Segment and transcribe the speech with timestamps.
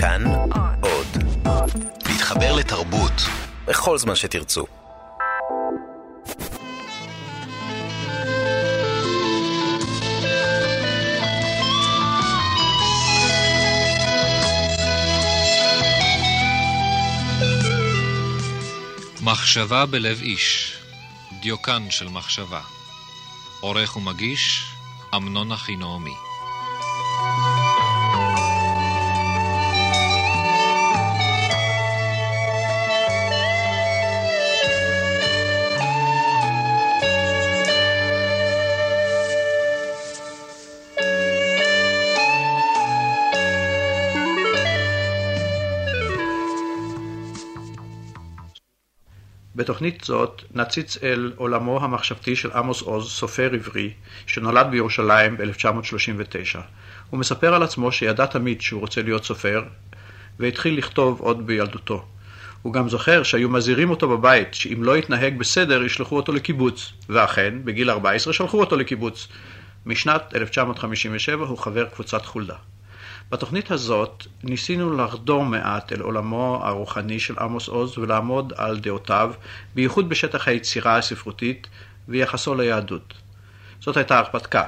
[0.00, 0.24] כאן
[0.80, 1.06] עוד.
[2.08, 3.12] להתחבר לתרבות
[3.66, 4.66] בכל זמן שתרצו.
[19.22, 20.76] מחשבה בלב איש,
[21.42, 22.60] דיוקן של מחשבה.
[23.60, 24.64] עורך ומגיש,
[25.14, 26.27] אמנון אחינועמי.
[49.68, 53.90] בתוכנית זאת נציץ אל עולמו המחשבתי של עמוס עוז, סופר עברי,
[54.26, 56.58] שנולד בירושלים ב-1939.
[57.10, 59.62] הוא מספר על עצמו שידע תמיד שהוא רוצה להיות סופר,
[60.38, 62.04] והתחיל לכתוב עוד בילדותו.
[62.62, 67.54] הוא גם זוכר שהיו מזהירים אותו בבית שאם לא יתנהג בסדר ישלחו אותו לקיבוץ, ואכן,
[67.64, 69.28] בגיל 14 שלחו אותו לקיבוץ.
[69.86, 72.56] משנת 1957 הוא חבר קבוצת חולדה.
[73.30, 79.32] בתוכנית הזאת ניסינו לחדור מעט אל עולמו הרוחני של עמוס עוז ולעמוד על דעותיו,
[79.74, 81.66] בייחוד בשטח היצירה הספרותית
[82.08, 83.14] ויחסו ליהדות.
[83.80, 84.64] זאת הייתה הרפתקה,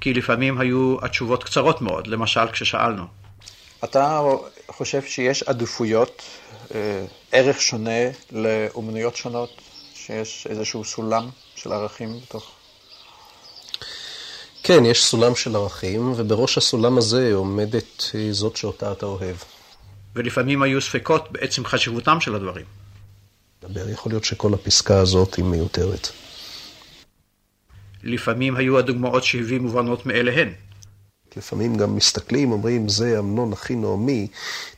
[0.00, 3.04] כי לפעמים היו התשובות קצרות מאוד, למשל כששאלנו.
[3.84, 4.20] אתה
[4.68, 6.22] חושב שיש עדיפויות,
[6.74, 8.00] אה, ערך שונה
[8.32, 9.50] לאומנויות שונות,
[9.94, 12.57] שיש איזשהו סולם של ערכים בתוך
[14.68, 19.36] כן, יש סולם של ערכים, ובראש הסולם הזה עומדת אה, זאת שאותה אתה אוהב.
[20.16, 22.64] ולפעמים היו ספקות בעצם חשיבותם של הדברים.
[23.92, 26.08] יכול להיות שכל הפסקה הזאת היא מיותרת.
[28.02, 30.52] לפעמים היו הדוגמאות שהביא מובנות מאליהן.
[31.36, 34.28] לפעמים גם מסתכלים, אומרים, זה אמנון אחי נעמי,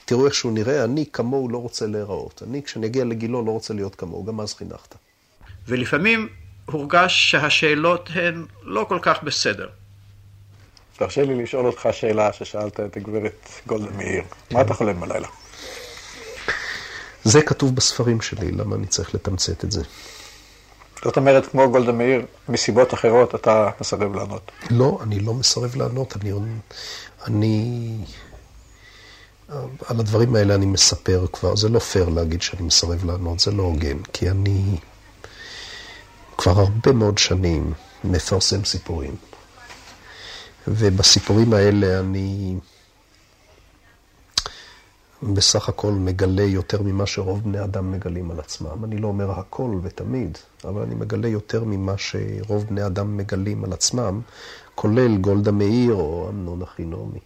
[0.04, 2.42] תראו איך שהוא נראה, אני כמוהו לא רוצה להיראות.
[2.46, 4.94] אני, כשאני אגיע לגילו, לא רוצה להיות כמוהו, גם אז חינכת.
[5.68, 6.28] ולפעמים
[6.66, 9.68] הורגש שהשאלות הן לא כל כך בסדר.
[11.00, 14.22] תרשה לי לשאול אותך שאלה ששאלת את הגברת גולדה מאיר.
[14.50, 15.28] מה אתה חולם בלילה?
[17.24, 19.82] זה כתוב בספרים שלי, למה אני צריך לתמצת את זה?
[21.04, 24.50] זאת אומרת, כמו גולדה מאיר, מסיבות אחרות אתה מסרב לענות.
[24.70, 26.16] לא, אני לא מסרב לענות.
[26.16, 26.32] אני...
[27.26, 27.96] אני...
[29.86, 31.56] על הדברים האלה אני מספר כבר.
[31.56, 34.02] זה לא פייר להגיד שאני מסרב לענות, זה לא הוגן.
[34.12, 34.76] כי אני
[36.38, 37.72] כבר הרבה מאוד שנים
[38.04, 39.29] מפרסם סיפורים.
[40.68, 42.56] ובסיפורים האלה אני
[45.22, 48.84] בסך הכל מגלה יותר ממה שרוב בני אדם מגלים על עצמם.
[48.84, 53.72] אני לא אומר הכל ותמיד, אבל אני מגלה יותר ממה שרוב בני אדם מגלים על
[53.72, 54.20] עצמם,
[54.74, 57.18] כולל גולדה מאיר או אמנון אחינומי.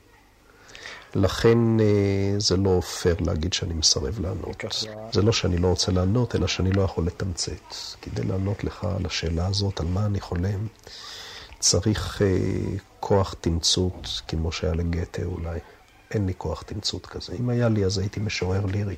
[1.14, 4.64] לכן אה, זה לא פייר להגיד שאני מסרב לענות.
[5.12, 7.74] זה לא שאני לא רוצה לענות, אלא שאני לא יכול לתמצת.
[8.02, 10.66] כדי לענות לך על השאלה הזאת, על מה אני חולם,
[11.70, 15.58] צריך אה, כוח תמצות, כמו שהיה לגתה אולי.
[16.10, 17.32] אין לי כוח תמצות כזה.
[17.40, 18.96] אם היה לי, אז הייתי משורר לירי.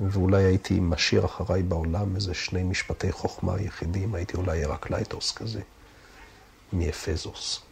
[0.00, 5.60] ואולי הייתי משאיר אחריי בעולם איזה שני משפטי חוכמה יחידים, הייתי אולי הרקלייטוס כזה,
[6.72, 7.62] מאפזוס.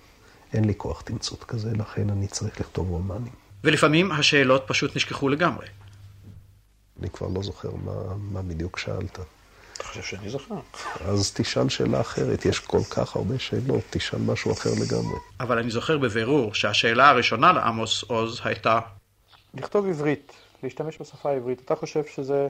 [0.53, 3.33] אין לי כוח תמצות כזה, לכן אני צריך לכתוב רומנים.
[3.65, 5.67] ולפעמים השאלות פשוט נשכחו לגמרי.
[7.01, 9.19] אני כבר לא זוכר מה, מה בדיוק שאלת.
[9.81, 10.55] אתה חושב שאני זוכר?
[11.05, 15.19] אז תשאל שאלה אחרת, יש כל כך הרבה שאלות, תשאל משהו אחר לגמרי.
[15.41, 18.81] אבל אני זוכר בבירור שהשאלה הראשונה לעמוס עוז הייתה...
[19.55, 20.33] לכתוב עברית,
[20.63, 22.49] להשתמש בשפה העברית, אתה חושב שזה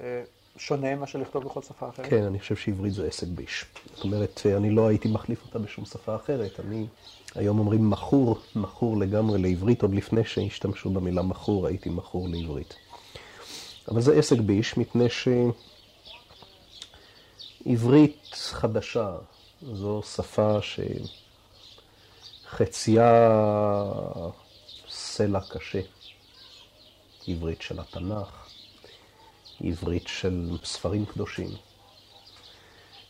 [0.00, 0.22] אה,
[0.56, 2.06] שונה מאשר לכתוב בכל שפה אחרת?
[2.06, 3.64] כן, אני חושב שעברית זה עסק ביש.
[3.94, 6.60] זאת אומרת, אני לא הייתי מחליף אותה בשום שפה אחרת.
[6.60, 6.86] אני,
[7.34, 12.74] היום אומרים מכור, מכור לגמרי לעברית, עוד לפני שהשתמשו במילה מכור, הייתי מכור לעברית.
[13.90, 15.08] אבל זה עסק ביש, מפני
[17.64, 19.16] שעברית חדשה
[19.72, 20.58] זו שפה
[22.46, 23.32] שחציה
[24.88, 25.80] סלע קשה.
[27.28, 28.46] עברית של התנ"ך,
[29.60, 31.48] עברית של ספרים קדושים,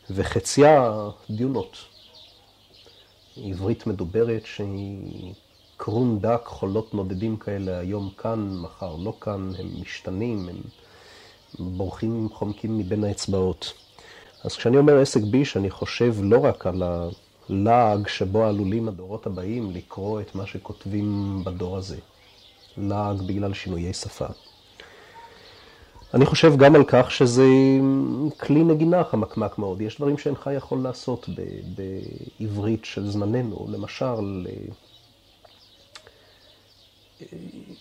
[0.09, 0.93] וחציה
[1.29, 1.77] דיונות.
[3.37, 5.33] עברית מדוברת שהיא
[5.77, 10.61] קרום דק, חולות נודדים כאלה, היום כאן, מחר לא כאן, הם משתנים, הם
[11.59, 13.73] בורחים, חומקים מבין האצבעות.
[14.43, 19.71] אז כשאני אומר עסק ביש, אני חושב לא רק על הלעג שבו עלולים הדורות הבאים
[19.71, 21.97] לקרוא את מה שכותבים בדור הזה.
[22.77, 24.25] לעג בגלל שינויי שפה.
[26.13, 27.47] אני חושב גם על כך שזה
[28.39, 29.81] כלי נגינה חמקמק מאוד.
[29.81, 31.29] יש דברים שאינך יכול לעשות
[32.39, 33.67] בעברית של זמננו.
[33.69, 34.47] למשל,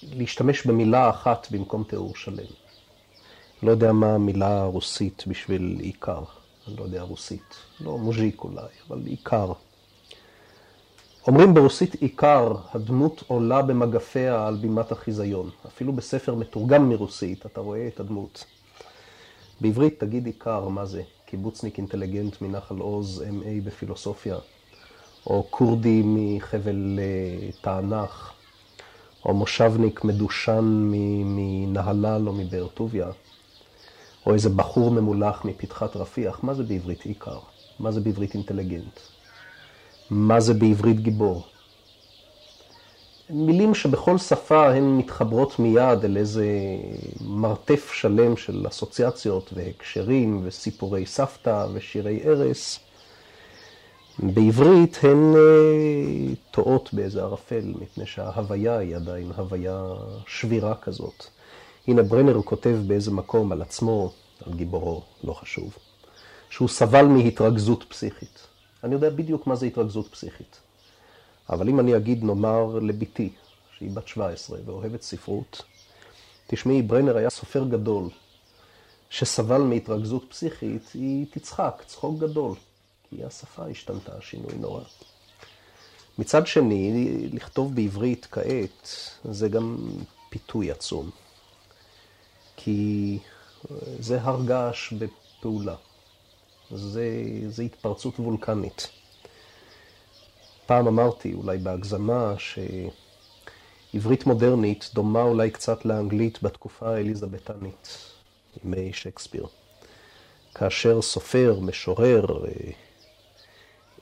[0.02, 2.46] להשתמש במילה אחת במקום תיאור שלם.
[3.62, 6.22] לא יודע מה המילה הרוסית בשביל עיקר.
[6.68, 7.54] אני לא יודע רוסית.
[7.80, 9.52] לא מוז'יק אולי, אבל עיקר.
[11.26, 15.50] אומרים ברוסית עיקר, הדמות עולה במגפיה על בימת החיזיון.
[15.66, 18.44] אפילו בספר מתורגם מרוסית אתה רואה את הדמות.
[19.60, 21.02] בעברית תגיד עיקר, מה זה?
[21.26, 23.66] קיבוצניק אינטליגנט מנחל עוז, M.A.
[23.66, 24.36] בפילוסופיה,
[25.26, 28.32] או כורדי מחבל אה, תענך,
[29.24, 30.90] או מושבניק מדושן
[31.24, 33.10] מנהלל או מבאר טוביה,
[34.28, 37.38] או איזה בחור ממולח מפתחת רפיח, מה זה בעברית עיקר?
[37.78, 39.00] מה זה בעברית אינטליגנט?
[40.10, 41.42] מה זה בעברית גיבור?
[43.30, 46.46] מילים שבכל שפה הן מתחברות מיד אל איזה
[47.20, 52.80] מרתף שלם של אסוציאציות והקשרים וסיפורי סבתא ושירי ערש.
[54.18, 59.82] בעברית הן אה, טועות באיזה ערפל, מפני שההוויה היא עדיין הוויה
[60.26, 61.37] שבירה כזאת.
[61.88, 64.12] הנה ברנר כותב באיזה מקום על עצמו,
[64.46, 65.76] על גיבורו, לא חשוב,
[66.50, 68.46] שהוא סבל מהתרכזות פסיכית.
[68.84, 70.60] אני יודע בדיוק מה זה התרכזות פסיכית.
[71.50, 73.32] אבל אם אני אגיד, נאמר, לבתי,
[73.78, 75.62] שהיא בת 17 ואוהבת ספרות,
[76.46, 78.08] תשמעי, ברנר היה סופר גדול,
[79.10, 82.54] שסבל מהתרכזות פסיכית, היא תצחק, צחוק גדול,
[83.10, 84.82] כי השפה השתנתה, שינוי נורא.
[86.18, 88.88] מצד שני, לכתוב בעברית כעת,
[89.24, 89.76] זה גם
[90.30, 91.10] פיתוי עצום.
[92.60, 93.18] כי
[93.98, 95.74] זה הרגש בפעולה.
[96.70, 97.10] זה,
[97.48, 98.88] זה התפרצות וולקנית.
[100.66, 107.98] פעם אמרתי, אולי בהגזמה, שעברית מודרנית דומה אולי קצת לאנגלית בתקופה האליזבתנית,
[108.64, 109.46] ימי שייקספיר.
[110.54, 112.26] כאשר סופר, משורר,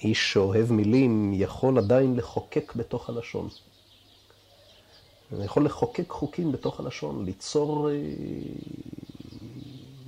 [0.01, 3.49] איש שאוהב מילים, יכול עדיין לחוקק בתוך הלשון.
[5.33, 7.95] אני יכול לחוקק חוקים בתוך הלשון, ליצור אה,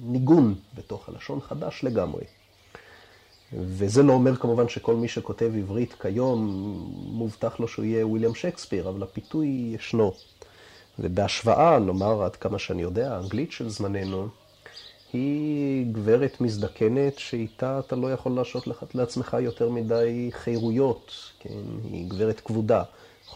[0.03, 2.25] ניגון בתוך הלשון חדש לגמרי.
[3.53, 6.41] וזה לא אומר כמובן שכל מי שכותב עברית כיום,
[6.94, 10.12] מובטח לו שהוא יהיה וויליאם שייקספיר, אבל הפיתוי ישנו.
[10.99, 14.29] ובהשוואה, נאמר עד כמה שאני יודע, האנגלית של זמננו,
[15.12, 21.62] היא גברת מזדקנת שאיתה אתה לא יכול להרשות לעצמך יותר מדי חירויות, כן?
[21.85, 22.82] היא גברת כבודה,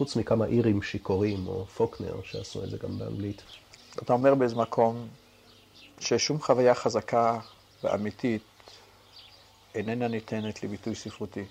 [0.02, 3.42] חוץ מכמה אירים שיכורים או פוקנר שעשו את זה גם באנגלית.
[4.02, 5.08] אתה אומר באיזה מקום
[6.00, 7.38] ששום חוויה חזקה
[7.84, 8.42] ואמיתית
[9.74, 11.44] איננה ניתנת לביטוי ספרותי.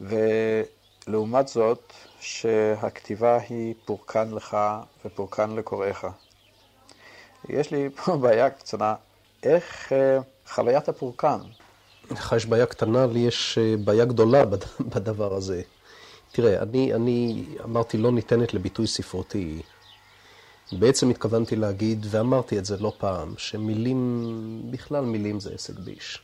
[0.00, 4.56] ולעומת זאת, שהכתיבה היא פורקן לך
[5.04, 6.06] ופורקן לקוראיך.
[7.48, 8.94] יש לי פה בעיה קצנה,
[9.42, 10.18] איך אה,
[10.48, 11.38] חוויית הפורקן?
[12.10, 14.44] לך יש בעיה קטנה, לי יש אה, בעיה גדולה
[14.94, 15.62] בדבר הזה.
[16.32, 19.62] תראה, אני, אני אמרתי לא ניתנת לביטוי ספרותי.
[20.72, 26.18] בעצם התכוונתי להגיד, ואמרתי את זה לא פעם, שמילים, בכלל מילים זה עסק ביש.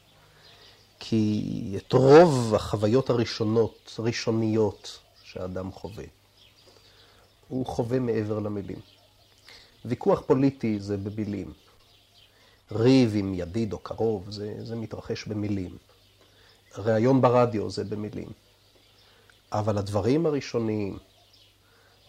[0.98, 6.04] כי את רוב החוויות הראשונות, ראשוניות, שהאדם חווה,
[7.48, 8.78] הוא חווה מעבר למילים.
[9.84, 11.52] ויכוח פוליטי זה במילים.
[12.72, 15.76] ריב עם ידיד או קרוב, זה, זה מתרחש במילים.
[16.78, 18.28] ראיון ברדיו זה במילים.
[19.52, 20.98] אבל הדברים הראשוניים,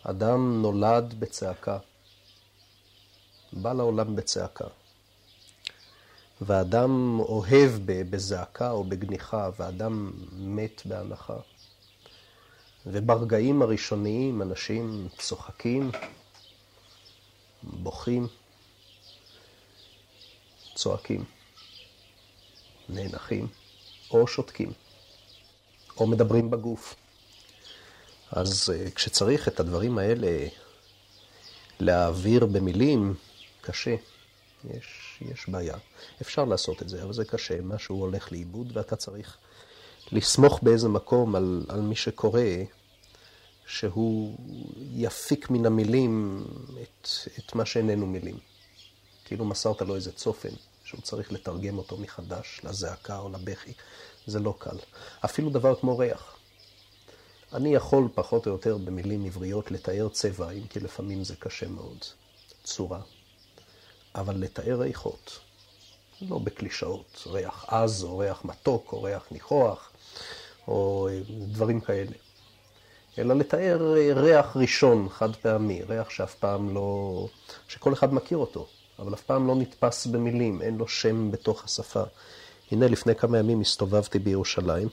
[0.03, 1.77] אדם נולד בצעקה,
[3.53, 4.67] בא לעולם בצעקה.
[6.41, 11.37] ואדם אוהב בזעקה או בגניחה, ואדם מת בהנחה.
[12.85, 15.91] וברגעים הראשוניים אנשים צוחקים,
[17.63, 18.27] בוכים,
[20.75, 21.23] צועקים,
[22.89, 23.47] נאנחים,
[24.11, 24.73] או שותקים,
[25.97, 26.95] או מדברים בגוף.
[28.31, 30.47] אז אה, כשצריך את הדברים האלה
[31.79, 33.15] להעביר במילים,
[33.61, 33.95] קשה.
[34.69, 35.75] יש, יש בעיה.
[36.21, 37.61] אפשר לעשות את זה, אבל זה קשה.
[37.61, 39.37] משהו הולך לאיבוד ואתה צריך
[40.11, 42.41] לסמוך באיזה מקום על, על מי שקורא,
[43.67, 44.37] שהוא
[44.77, 46.43] יפיק מן המילים
[46.81, 47.07] את,
[47.39, 48.37] את מה שאיננו מילים.
[49.25, 50.49] כאילו מסרת לו איזה צופן,
[50.83, 53.73] שהוא צריך לתרגם אותו מחדש לזעקה או לבכי.
[54.27, 54.77] זה לא קל.
[55.25, 56.36] אפילו דבר כמו ריח.
[57.53, 61.97] אני יכול פחות או יותר במילים עבריות לתאר צבע, אם כי לפעמים זה קשה מאוד.
[62.63, 62.99] צורה.
[64.15, 65.39] אבל לתאר ריחות,
[66.21, 69.91] לא בקלישאות, ריח עז או ריח מתוק או ריח ניחוח
[70.67, 72.11] או אה, דברים כאלה,
[73.17, 77.27] אלא לתאר אה, ריח ראשון, חד פעמי, ריח שאף פעם לא,
[77.67, 78.67] שכל אחד מכיר אותו,
[78.99, 82.03] אבל אף פעם לא נתפס במילים, אין לו שם בתוך השפה.
[82.71, 84.89] הנה לפני כמה ימים הסתובבתי בירושלים,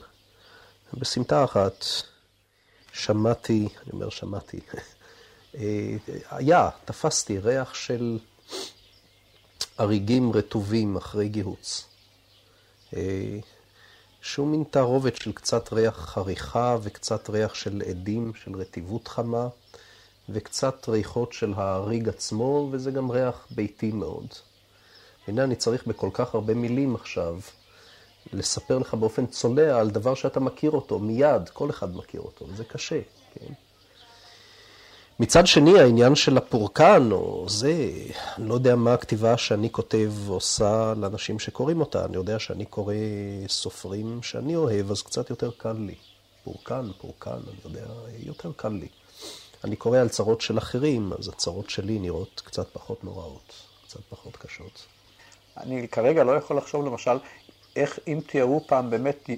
[0.93, 1.85] בסמטה אחת
[2.95, 4.59] שמעתי, אני אומר שמעתי,
[5.57, 5.95] אה,
[6.29, 8.19] היה, תפסתי ריח של
[9.79, 11.85] אריגים רטובים אחרי גיהוץ.
[12.95, 13.39] אה,
[14.21, 19.47] שום מין תערובת של קצת ריח חריכה וקצת ריח של עדים, של רטיבות חמה,
[20.29, 24.27] וקצת ריחות של האריג עצמו, וזה גם ריח ביתי מאוד.
[25.27, 27.39] הנה אני צריך בכל כך הרבה מילים עכשיו
[28.33, 32.63] לספר לך באופן צולע על דבר שאתה מכיר אותו מיד, כל אחד מכיר אותו, וזה
[32.63, 32.99] קשה,
[33.33, 33.53] כן?
[35.19, 37.91] מצד שני, העניין של הפורקן, או זה,
[38.37, 42.05] אני לא יודע מה הכתיבה שאני כותב עושה לאנשים שקוראים אותה.
[42.05, 42.93] אני יודע שאני קורא
[43.47, 45.95] סופרים שאני אוהב, אז קצת יותר קל לי.
[46.43, 47.85] פורקן, פורקן, אני יודע,
[48.23, 48.87] יותר קל לי.
[49.63, 53.53] אני קורא על צרות של אחרים, אז הצרות שלי נראות קצת פחות נוראות,
[53.87, 54.85] קצת פחות קשות.
[55.57, 57.17] אני כרגע לא יכול לחשוב למשל,
[57.75, 59.29] איך אם תיארו פעם באמת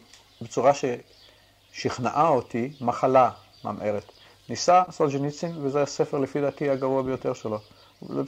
[0.41, 0.71] בצורה
[1.73, 3.29] ששכנעה אותי מחלה
[3.63, 4.11] ממארת.
[4.49, 7.59] ניסה סולג'ניצין, וזה הספר לפי דעתי הגרוע ביותר שלו.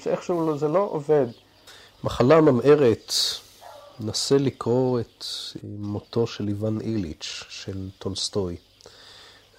[0.05, 1.25] איכשהו זה לא עובד.
[2.03, 3.13] מחלה ממארת,
[3.99, 5.25] נסה לקרוא את
[5.63, 8.55] מותו של איוון איליץ' של טולסטוי,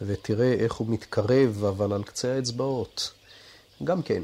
[0.03, 3.13] ותראה איך הוא מתקרב, אבל על קצה האצבעות.
[3.85, 4.23] גם כן.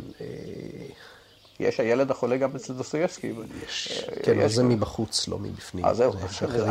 [1.61, 3.33] אה, יש הילד החולה גם אצל דוסטויבסקי.
[3.67, 5.85] יש, אה, כן, אבל זה מבחוץ, לא מבפנים.
[5.85, 6.13] אז זהו,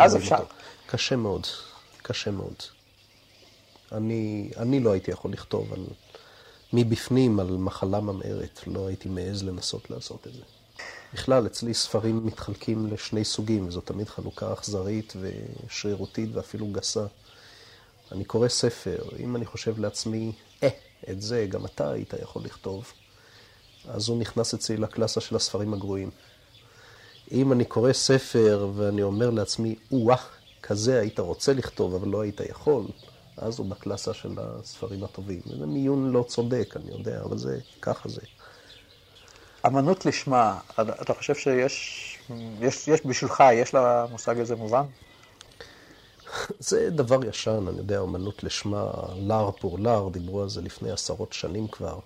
[0.01, 0.43] אז אפשר.
[0.87, 1.47] קשה מאוד,
[2.01, 2.55] קשה מאוד.
[3.91, 5.85] אני, אני לא הייתי יכול לכתוב על,
[6.73, 10.41] מבפנים על מחלה ממארת, לא הייתי מעז לנסות לעשות את זה.
[11.13, 17.05] בכלל, אצלי ספרים מתחלקים לשני סוגים, וזו תמיד חלוקה אכזרית ושרירותית ואפילו גסה.
[18.11, 20.31] אני קורא ספר, אם אני חושב לעצמי,
[20.63, 20.69] אה,
[21.09, 22.91] את זה גם אתה היית יכול לכתוב,
[23.87, 26.09] אז הוא נכנס אצלי לקלאסה של הספרים הגרועים.
[27.31, 30.15] אם אני קורא ספר ואני אומר לעצמי, או-אה,
[30.63, 32.83] כזה היית רוצה לכתוב, אבל לא היית יכול,
[33.37, 35.41] אז הוא בקלאסה של הספרים הטובים.
[35.59, 38.21] זה מיון לא צודק, אני יודע, אבל זה, ככה זה.
[39.65, 40.59] אמנות לשמה,
[41.01, 42.17] אתה חושב שיש,
[42.59, 44.83] יש, יש בשבילך, יש למושג הזה מובן?
[46.59, 51.33] זה דבר ישן, אני יודע, אמנות לשמה, לאר פור לאר, דיברו על זה לפני עשרות
[51.33, 51.99] שנים כבר.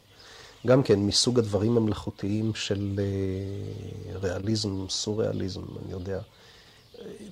[0.67, 6.19] גם כן, מסוג הדברים המלאכותיים של אה, ריאליזם, סוריאליזם, אני יודע.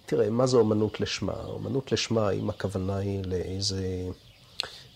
[0.05, 1.34] תראה, מה זה אומנות לשמה?
[1.46, 4.10] אומנות לשמה, אם הכוונה היא לאיזה...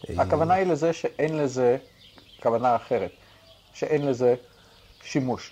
[0.09, 1.77] אה, הכוונה היא לזה שאין לזה
[2.43, 3.11] כוונה אחרת,
[3.73, 4.35] שאין לזה
[5.03, 5.51] שימוש.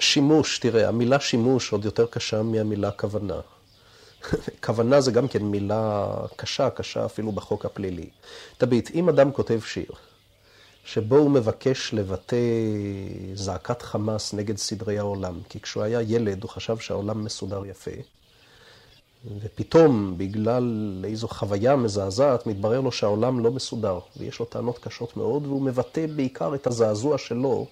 [0.00, 3.40] שימוש, תראה, המילה שימוש עוד יותר קשה מהמילה כוונה.
[4.64, 8.08] כוונה זה גם כן מילה קשה, קשה אפילו בחוק הפלילי.
[8.58, 9.92] תביט, אם אדם כותב שיר,
[10.84, 12.36] שבו הוא מבקש לבטא
[13.34, 17.90] זעקת חמאס נגד סדרי העולם, כי כשהוא היה ילד הוא חשב שהעולם מסודר יפה,
[19.40, 25.46] ופתאום, בגלל איזו חוויה מזעזעת, מתברר לו שהעולם לא מסודר, ויש לו טענות קשות מאוד,
[25.46, 27.66] והוא מבטא בעיקר את הזעזוע שלו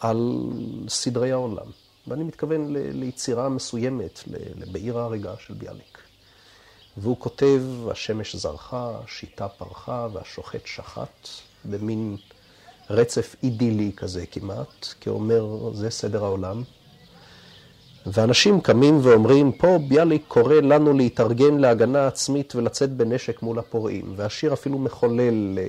[0.00, 0.50] על
[0.88, 1.66] סדרי העולם.
[2.06, 4.20] ואני מתכוון ליצירה מסוימת,
[4.56, 5.98] לבעיר ההריגה של ביאליק.
[6.96, 11.28] והוא כותב, השמש זרחה, שיטה פרחה והשוחט שחט,
[11.64, 12.16] במין
[12.90, 16.62] רצף אידילי כזה כמעט, כי אומר, זה סדר העולם.
[18.06, 24.12] ואנשים קמים ואומרים, פה ביאליק קורא לנו להתארגן להגנה עצמית ולצאת בנשק מול הפורעים.
[24.16, 25.64] והשיר אפילו מחולל, אה,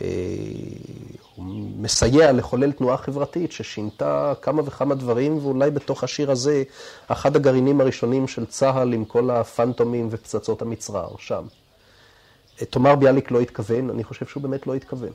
[0.00, 0.06] אה,
[1.76, 6.62] מסייע לחולל תנועה חברתית ששינתה כמה וכמה דברים, ואולי בתוך השיר הזה,
[7.08, 11.44] אחד הגרעינים הראשונים של צה"ל עם כל הפנטומים ופצצות המצרר, שם.
[12.64, 15.12] תאמר ביאליק לא התכוון, אני חושב שהוא באמת לא התכוון.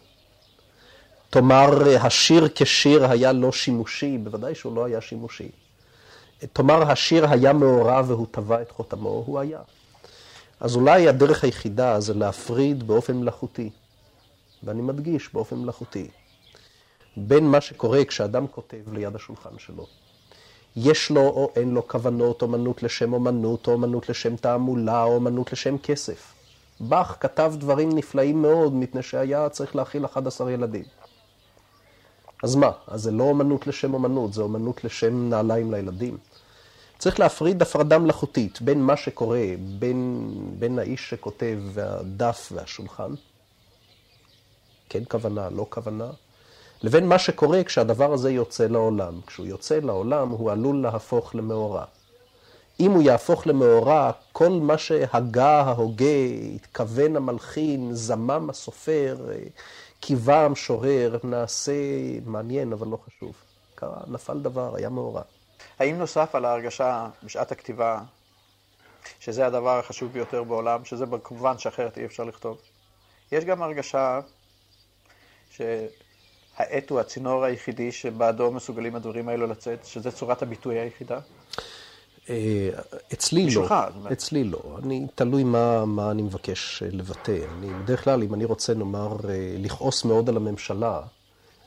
[1.29, 5.49] תאמר השיר כשיר היה לא שימושי, בוודאי שהוא לא היה שימושי.
[6.53, 9.59] תאמר השיר היה מעורב והוא טבע את חותמו, הוא היה.
[10.59, 13.69] אז אולי הדרך היחידה זה להפריד באופן מלאכותי,
[14.63, 16.07] ואני מדגיש באופן מלאכותי,
[17.17, 19.87] בין מה שקורה כשאדם כותב ליד השולחן שלו.
[20.75, 25.51] יש לו או אין לו כוונות, אומנות לשם אומנות, או אומנות לשם תעמולה, או אומנות
[25.51, 26.34] לשם כסף.
[26.79, 30.84] באך כתב דברים נפלאים מאוד, מפני שהיה צריך להכיל 11 ילדים.
[32.44, 32.72] אז מה?
[32.88, 36.17] אז זה לא אומנות לשם אומנות, זה אומנות לשם נעליים לילדים.
[36.98, 39.46] צריך להפריד הפרדה מלאכותית בין מה שקורה,
[39.79, 40.29] בין,
[40.60, 43.12] בין האיש שכותב והדף והשולחן,
[44.89, 46.10] כן כוונה, לא כוונה,
[46.84, 49.20] לבין מה שקורה כשהדבר הזה יוצא לעולם.
[49.27, 51.86] כשהוא יוצא לעולם הוא עלול להפוך למאורע.
[52.79, 56.05] אם הוא יהפוך למאורע, כל מה שהגה ההוגה,
[56.55, 59.17] התכוון המלחין, זמם הסופר,
[60.00, 61.74] קיווה המשורר, נעשה
[62.25, 63.34] מעניין אבל לא חשוב.
[63.75, 65.22] קרה, נפל דבר, היה מאורע.
[65.79, 68.01] האם נוסף על ההרגשה בשעת הכתיבה,
[69.20, 72.58] שזה הדבר החשוב ביותר בעולם, שזה כמובן שאחרת אי אפשר לכתוב,
[73.32, 74.20] יש גם הרגשה
[75.50, 81.20] שהעט הוא הצינור היחידי שבעדו מסוגלים הדברים האלו לצאת, שזה צורת הביטוי היחידה?
[82.29, 82.70] אה,
[83.13, 83.67] אצלי לא,
[84.12, 84.77] אצלי לא.
[84.84, 87.39] אני, תלוי מה, מה אני מבקש אה, לבטא.
[87.58, 91.01] אני, בדרך כלל, אם אני רוצה, נאמר, אה, לכעוס מאוד על הממשלה,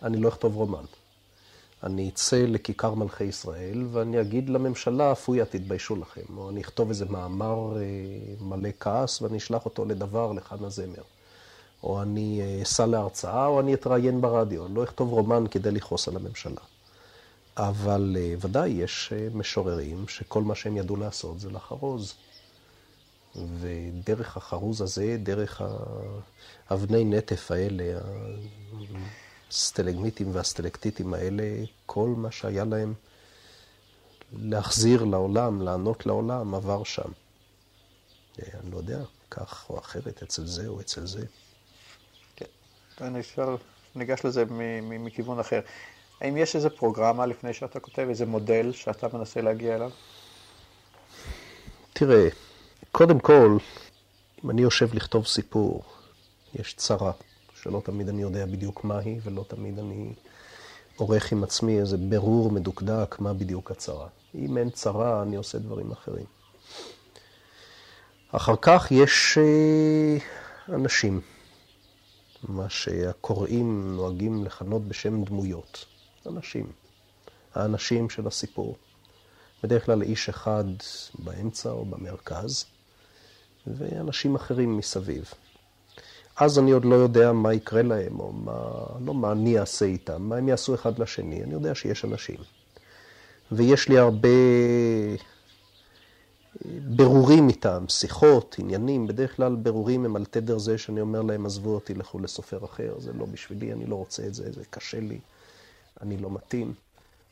[0.02, 0.84] אני לא אכתוב רומן.
[1.82, 6.36] אני אצא לכיכר מלכי ישראל ואני אגיד לממשלה, פויה, תתביישו לכם.
[6.36, 7.76] או אני אכתוב איזה מאמר
[8.40, 11.02] מלא כעס ואני אשלח אותו לדבר לחנה זמר.
[11.82, 14.66] או אני אסע להרצאה או אני אתראיין ברדיו.
[14.66, 16.60] אני לא אכתוב רומן כדי לכעוס על הממשלה.
[17.58, 22.14] אבל אה, ודאי יש אה, משוררים שכל מה שהם ידעו לעשות זה לחרוז.
[23.60, 25.62] ודרך החרוז הזה, דרך
[26.68, 28.00] האבני נטף האלה,
[29.50, 32.94] הסטלגמיטים והסטלקטיטים האלה, כל מה שהיה להם
[34.32, 37.10] להחזיר לעולם, לענות לעולם, עבר שם.
[38.38, 39.00] אה, אני לא יודע,
[39.30, 41.24] כך או אחרת, אצל זה או אצל זה.
[42.36, 42.46] כן,
[43.00, 43.56] אני אפשר,
[43.94, 44.44] ניגש לזה
[44.82, 45.60] מכיוון אחר.
[46.20, 49.90] האם יש איזה פרוגרמה לפני שאתה כותב, איזה מודל שאתה מנסה להגיע אליו?
[51.92, 52.28] תראה,
[52.92, 53.56] קודם כל,
[54.44, 55.84] אם אני יושב לכתוב סיפור,
[56.54, 57.12] יש צרה,
[57.62, 60.12] שלא תמיד אני יודע בדיוק מה היא, ולא תמיד אני
[60.96, 64.08] עורך עם עצמי איזה ברור מדוקדק מה בדיוק הצרה.
[64.34, 66.26] אם אין צרה, אני עושה דברים אחרים.
[68.32, 70.18] אחר כך יש אה,
[70.74, 71.20] אנשים,
[72.48, 75.84] מה שהקוראים נוהגים לכנות בשם דמויות.
[76.28, 76.66] אנשים.
[77.54, 78.76] האנשים של הסיפור.
[79.62, 80.64] בדרך כלל איש אחד
[81.18, 82.64] באמצע או במרכז,
[83.66, 85.32] ואנשים אחרים מסביב.
[86.36, 88.52] אז אני עוד לא יודע מה יקרה להם, או מה,
[89.04, 91.42] לא מה אני אעשה איתם, מה הם יעשו אחד לשני.
[91.42, 92.36] אני יודע שיש אנשים.
[93.52, 94.28] ויש לי הרבה
[96.96, 99.06] ברורים איתם, שיחות, עניינים.
[99.06, 102.94] בדרך כלל ברורים הם על תדר זה שאני אומר להם, עזבו אותי, לכו לסופר אחר,
[102.98, 105.18] זה לא בשבילי, אני לא רוצה את זה, זה קשה לי.
[106.00, 106.74] אני לא מתאים,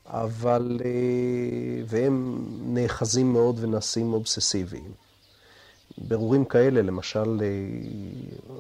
[0.07, 0.81] אבל...
[0.85, 4.93] אה, והם נאחזים מאוד ונעשים אובססיביים.
[5.99, 8.57] ברורים כאלה, למשל, אה,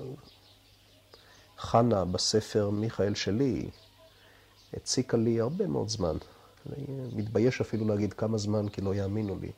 [1.58, 3.68] חנה בספר מיכאל שלי,
[4.74, 6.16] הציקה לי הרבה מאוד זמן.
[6.72, 9.50] אני מתבייש אפילו להגיד כמה זמן, כי לא יאמינו לי.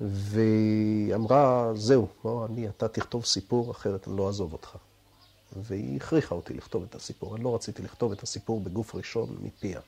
[0.00, 4.76] והיא אמרה, זהו, בוא, אני, אתה תכתוב סיפור, אחרת אני לא אעזוב אותך.
[5.62, 7.36] והיא הכריחה אותי לכתוב את הסיפור.
[7.36, 9.80] אני לא רציתי לכתוב את הסיפור בגוף ראשון מפיה.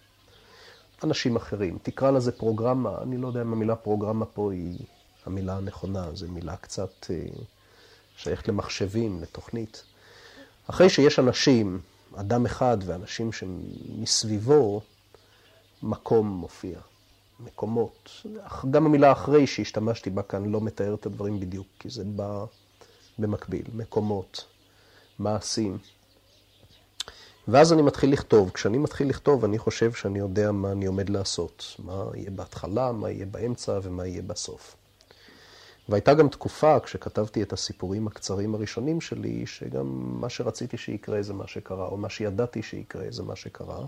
[1.05, 4.79] אנשים אחרים, תקרא לזה פרוגרמה, אני לא יודע אם המילה פרוגרמה פה היא
[5.27, 7.25] המילה הנכונה, זו מילה קצת אה,
[8.17, 9.83] שייכת למחשבים, לתוכנית.
[10.67, 11.81] אחרי שיש אנשים,
[12.17, 14.81] אדם אחד ואנשים שמסביבו,
[15.83, 16.79] מקום מופיע,
[17.41, 18.11] מקומות.
[18.71, 22.45] גם המילה אחרי שהשתמשתי בה כאן לא מתאר את הדברים בדיוק, כי זה בא
[23.19, 24.45] במקביל, מקומות.
[25.21, 25.79] מעשים.
[27.49, 28.51] ואז אני מתחיל לכתוב.
[28.51, 31.77] כשאני מתחיל לכתוב, אני חושב שאני יודע מה אני עומד לעשות.
[31.79, 34.77] מה יהיה בהתחלה, מה יהיה באמצע ומה יהיה בסוף.
[35.89, 39.87] והייתה גם תקופה, כשכתבתי את הסיפורים הקצרים הראשונים שלי, שגם
[40.21, 43.87] מה שרציתי שיקרה זה מה שקרה, או מה שידעתי שיקרה זה מה שקרה.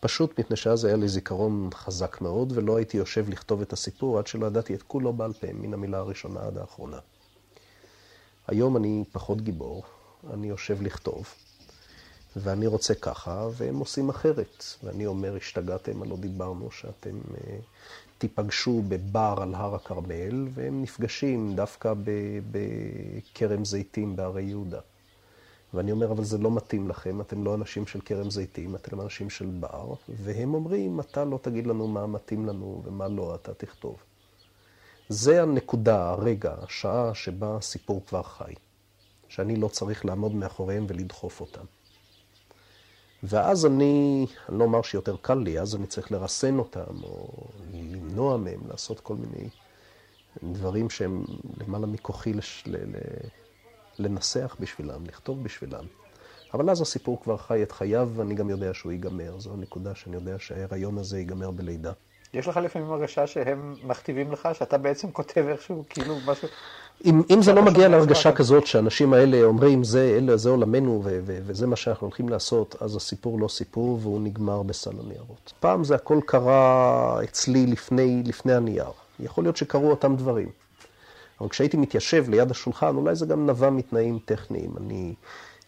[0.00, 4.26] פשוט מפני שאז היה לי זיכרון חזק מאוד, ולא הייתי יושב לכתוב את הסיפור עד
[4.26, 6.98] שלא ידעתי את כולו בעל פה, מן המילה הראשונה עד האחרונה.
[8.48, 9.84] היום אני פחות גיבור,
[10.30, 11.26] אני יושב לכתוב,
[12.36, 14.64] ואני רוצה ככה, והם עושים אחרת.
[14.84, 17.38] ואני אומר, השתגעתם, הלא דיברנו שאתם uh,
[18.18, 21.94] תיפגשו בבר על הר הכרמל, והם נפגשים דווקא
[22.50, 24.80] בכרם זיתים בהרי יהודה.
[25.74, 29.30] ואני אומר, אבל זה לא מתאים לכם, אתם לא אנשים של כרם זיתים, אתם אנשים
[29.30, 33.96] של בר, והם אומרים, אתה לא תגיד לנו מה מתאים לנו ומה לא, אתה תכתוב.
[35.08, 38.54] זה הנקודה, הרגע, השעה שבה הסיפור כבר חי.
[39.32, 41.64] שאני לא צריך לעמוד מאחוריהם ולדחוף אותם.
[43.22, 47.28] ואז אני, אני לא אומר שיותר קל לי, אז אני צריך לרסן אותם, או
[47.72, 49.48] למנוע מהם לעשות כל מיני
[50.42, 51.24] דברים שהם
[51.60, 52.96] למעלה מכוחי לש, ל, ל,
[53.98, 55.84] לנסח בשבילם, לכתוב בשבילם.
[56.54, 59.38] אבל אז הסיפור כבר חי את חייו, ואני גם יודע שהוא ייגמר.
[59.38, 61.92] זו הנקודה שאני יודע שההיריון הזה ייגמר בלידה.
[62.34, 66.48] יש לך לפעמים הרגשה שהם מכתיבים לך, שאתה בעצם כותב איכשהו, כאילו משהו...
[67.04, 71.20] אם, אם זה לא מגיע להרגשה כזאת שהאנשים האלה אומרים, זה, אלה, זה עולמנו ו-
[71.24, 75.52] ו- וזה מה שאנחנו הולכים לעשות, אז הסיפור לא סיפור והוא נגמר בסל הניירות.
[75.60, 78.90] פעם זה הכל קרה אצלי לפני, לפני הנייר.
[79.20, 80.48] יכול להיות שקרו אותם דברים.
[81.40, 84.70] אבל כשהייתי מתיישב ליד השולחן, אולי זה גם נבע מתנאים טכניים.
[84.76, 85.14] אני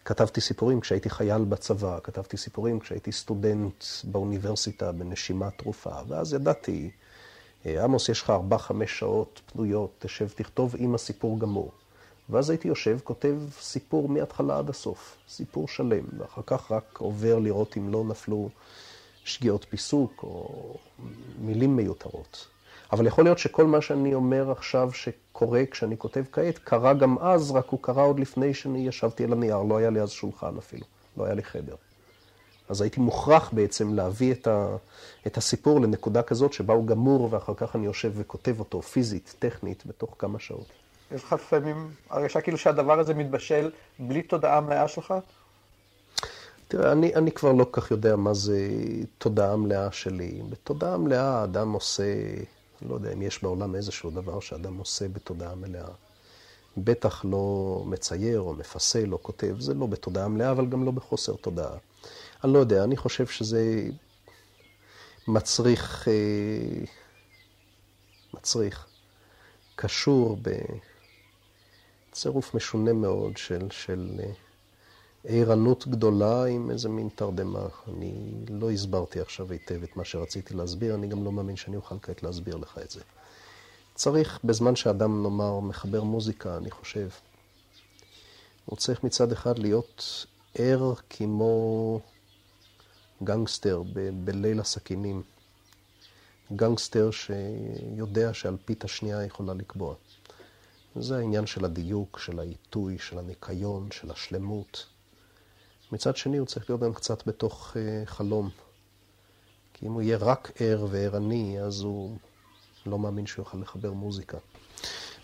[0.05, 6.90] כתבתי סיפורים כשהייתי חייל בצבא, כתבתי סיפורים כשהייתי סטודנט באוניברסיטה בנשימה תרופה, ואז ידעתי,
[7.66, 11.70] עמוס, יש לך ארבע, חמש שעות פנויות, תשב, תכתוב עם הסיפור גמור.
[12.31, 17.77] ואז הייתי יושב, כותב סיפור מההתחלה עד הסוף, סיפור שלם, ואחר כך רק עובר לראות
[17.77, 18.48] אם לא נפלו
[19.24, 20.74] שגיאות פיסוק או
[21.38, 22.46] מילים מיותרות.
[22.92, 27.50] אבל יכול להיות שכל מה שאני אומר עכשיו שקורה כשאני כותב כעת, קרה גם אז,
[27.50, 30.87] רק הוא קרה עוד לפני שאני ישבתי על הנייר, לא היה לי אז שולחן אפילו,
[31.16, 31.74] לא היה לי חדר.
[32.68, 34.77] אז הייתי מוכרח בעצם להביא את, ה,
[35.27, 39.87] את הסיפור לנקודה כזאת שבה הוא גמור, ואחר כך אני יושב וכותב אותו פיזית, טכנית,
[39.87, 40.66] בתוך כמה שעות.
[41.12, 45.14] יש לך לפעמים הרגשה כאילו שהדבר הזה מתבשל בלי תודעה מלאה שלך?
[46.68, 48.68] תראה, אני, אני כבר לא כל כך יודע מה זה
[49.18, 50.42] תודעה מלאה שלי.
[50.50, 52.14] בתודעה מלאה האדם עושה,
[52.88, 55.88] לא יודע אם יש בעולם איזשהו דבר שאדם עושה בתודעה מלאה.
[56.77, 61.35] בטח לא מצייר או מפסל או כותב, זה לא בתודעה מלאה, אבל גם לא בחוסר
[61.35, 61.77] תודעה.
[62.44, 63.88] אני לא יודע, אני חושב שזה
[65.28, 66.85] מצריך, אה,
[68.35, 68.87] מצריך,
[69.76, 70.38] קשור
[72.11, 74.30] בצירוף משונה מאוד של, של אה,
[75.24, 77.66] ערנות גדולה עם איזה מין תרדמה.
[77.88, 81.98] אני לא הסברתי עכשיו היטב את מה שרציתי להסביר, אני גם לא מאמין שאני אוכל
[82.02, 83.00] כעת להסביר לך את זה.
[83.94, 87.09] צריך, בזמן שאדם, נאמר, מחבר מוזיקה, אני חושב,
[88.64, 92.00] הוא צריך מצד אחד להיות ער כמו
[93.24, 95.22] גנגסטר ב- בליל הסכינים.
[96.52, 99.94] גנגסטר שיודע שאלפית השנייה יכולה לקבוע.
[100.96, 104.87] זה העניין של הדיוק, של העיתוי, של הניקיון, של השלמות.
[105.92, 108.50] מצד שני, הוא צריך להיות גם קצת בתוך uh, חלום.
[109.74, 112.16] כי אם הוא יהיה רק ער וערני, אז הוא
[112.87, 114.38] לא מאמין שהוא יוכל לחבר מוזיקה.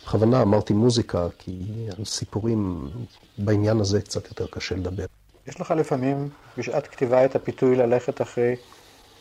[0.02, 2.90] בכוונה אמרתי מוזיקה, כי על סיפורים
[3.38, 5.06] בעניין הזה קצת יותר קשה לדבר.
[5.46, 8.57] יש לך לפעמים בשעת כתיבה את הפיתוי ללכת אחרי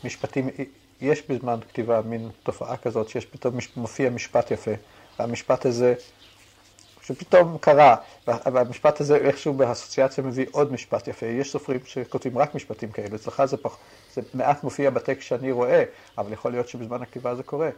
[0.04, 0.48] משפטים,
[1.00, 4.70] יש בזמן כתיבה מין תופעה כזאת שיש פתאום מופיע משפט יפה,
[5.18, 5.94] והמשפט הזה,
[7.02, 11.26] שפתאום קרה, והמשפט הזה איכשהו באסוציאציה מביא עוד משפט יפה.
[11.26, 13.76] יש סופרים שכותבים רק משפטים כאלה, אצלך זה, פח,
[14.14, 15.84] זה מעט מופיע בטקסט שאני רואה,
[16.18, 17.70] אבל יכול להיות שבזמן הכתיבה זה קורה.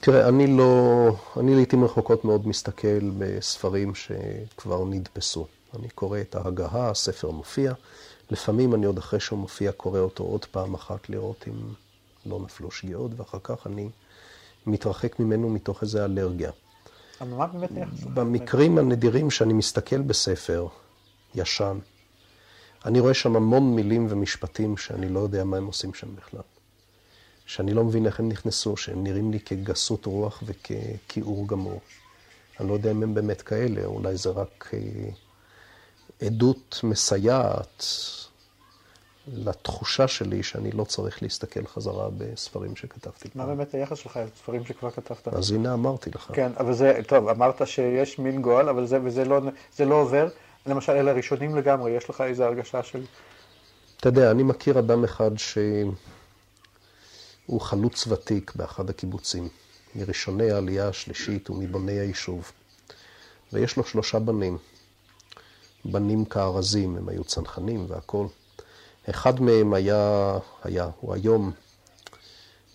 [0.00, 5.46] תראה, אני לא, אני לעיתים רחוקות מאוד מסתכל בספרים שכבר נדפסו.
[5.74, 7.72] אני קורא את ההגהה, הספר מופיע.
[8.30, 11.54] לפעמים אני עוד אחרי שהוא מופיע קורא אותו עוד פעם אחת לראות אם
[12.26, 13.88] לא נפלו שגיאות, ואחר כך אני
[14.66, 16.50] מתרחק ממנו מתוך איזו אלרגיה.
[18.14, 20.66] במקרים הנדירים שאני מסתכל בספר
[21.34, 21.78] ישן,
[22.84, 26.40] אני רואה שם המון מילים ומשפטים שאני לא יודע מה הם עושים שם בכלל.
[27.46, 31.80] שאני לא מבין איך הם נכנסו, שהם נראים לי כגסות רוח וככיעור גמור.
[32.60, 34.78] אני לא יודע אם הם באמת כאלה, אולי זה רק אה,
[36.26, 37.84] עדות מסייעת
[39.32, 43.28] לתחושה שלי שאני לא צריך להסתכל חזרה בספרים שכתבתי.
[43.34, 45.28] מה באמת היחס שלך לספרים שכבר כתבת?
[45.28, 46.30] אז הנה אמרתי לך.
[46.32, 49.40] כן, אבל זה, טוב, אמרת שיש מין גועל, אבל זה, וזה לא,
[49.76, 50.28] זה לא עובר.
[50.66, 53.04] למשל, אלה ראשונים לגמרי, יש לך איזו הרגשה של...
[53.96, 55.94] אתה יודע, אני מכיר אדם אחד שהוא
[57.60, 59.48] חלוץ ותיק באחד הקיבוצים,
[59.94, 62.52] מראשוני העלייה השלישית ומבוני היישוב.
[63.52, 64.58] ויש לו שלושה בנים.
[65.84, 68.26] בנים כארזים, הם היו צנחנים והכול.
[69.10, 71.52] אחד מהם היה, היה, הוא היום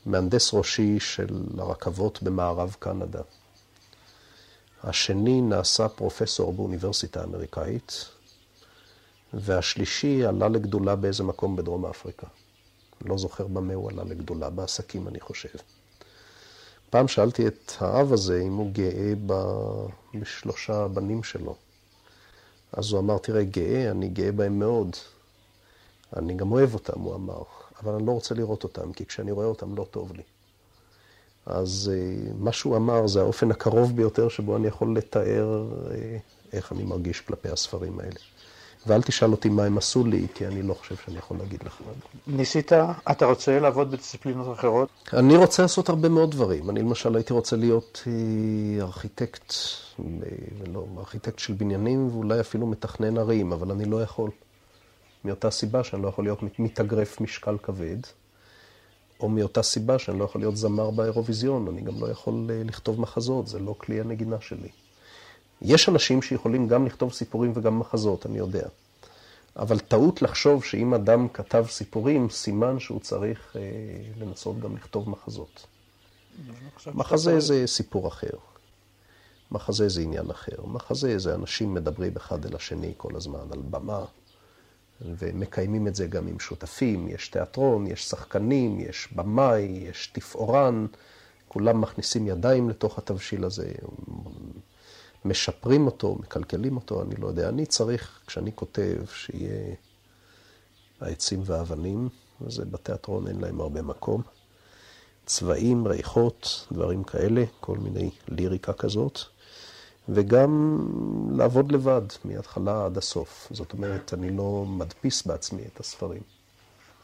[0.05, 3.21] מהנדס ראשי של הרכבות במערב קנדה.
[4.83, 8.05] השני נעשה פרופסור באוניברסיטה האמריקאית,
[9.33, 12.27] והשלישי עלה לגדולה באיזה מקום בדרום אפריקה.
[13.05, 15.49] לא זוכר במה הוא עלה לגדולה, בעסקים אני חושב.
[16.89, 19.13] פעם שאלתי את האב הזה אם הוא גאה
[20.13, 21.55] בשלושה בנים שלו.
[22.73, 24.95] אז הוא אמר, תראה, גאה, אני גאה בהם מאוד.
[26.17, 27.41] אני גם אוהב אותם, הוא אמר,
[27.83, 30.23] אבל אני לא רוצה לראות אותם, כי כשאני רואה אותם לא טוב לי.
[31.45, 36.17] אז אה, מה שהוא אמר זה האופן הקרוב ביותר שבו אני יכול לתאר אה,
[36.53, 38.19] איך אני מרגיש כלפי הספרים האלה.
[38.87, 41.81] ואל תשאל אותי מה הם עשו לי, כי אני לא חושב שאני יכול להגיד לך.
[42.27, 42.71] ניסית,
[43.11, 44.89] אתה רוצה לעבוד בדיסציפלינות אחרות?
[45.13, 46.69] אני רוצה לעשות הרבה מאוד דברים.
[46.69, 49.53] אני למשל הייתי רוצה להיות אה, ארכיטקט,
[50.73, 54.29] לא, ארכיטקט של בניינים ואולי אפילו מתכנן ערים, אבל אני לא יכול.
[55.25, 57.97] מאותה סיבה שאני לא יכול להיות מתאגרף משקל כבד,
[59.19, 63.01] או מאותה סיבה שאני לא יכול להיות זמר באירוויזיון, אני גם לא יכול אה, לכתוב
[63.01, 64.69] מחזות, זה לא כלי הנגינה שלי.
[65.61, 68.67] יש אנשים שיכולים גם לכתוב סיפורים וגם מחזות, אני יודע.
[69.55, 73.61] אבל טעות לחשוב שאם אדם כתב סיפורים, סימן שהוא צריך אה,
[74.17, 75.67] לנסות גם לכתוב מחזות.
[76.93, 78.37] מחזה זה סיפור אחר.
[79.51, 80.65] מחזה זה עניין אחר.
[80.65, 84.05] מחזה זה אנשים מדברים אחד אל השני כל הזמן על במה,
[85.01, 87.07] ומקיימים את זה גם עם שותפים.
[87.07, 90.85] יש תיאטרון, יש שחקנים, יש במאי, יש תפאורן.
[91.47, 93.71] כולם מכניסים ידיים לתוך התבשיל הזה,
[95.25, 97.49] משפרים אותו, מקלקלים אותו, אני לא יודע.
[97.49, 99.75] אני צריך, כשאני כותב, שיהיה
[101.01, 102.09] העצים והאבנים,
[102.41, 104.21] וזה בתיאטרון אין להם הרבה מקום.
[105.25, 109.19] צבעים, ריחות, דברים כאלה, כל מיני ליריקה כזאת.
[110.09, 110.77] וגם
[111.31, 113.47] לעבוד לבד, מההתחלה עד הסוף.
[113.51, 116.21] זאת אומרת, אני לא מדפיס בעצמי את הספרים.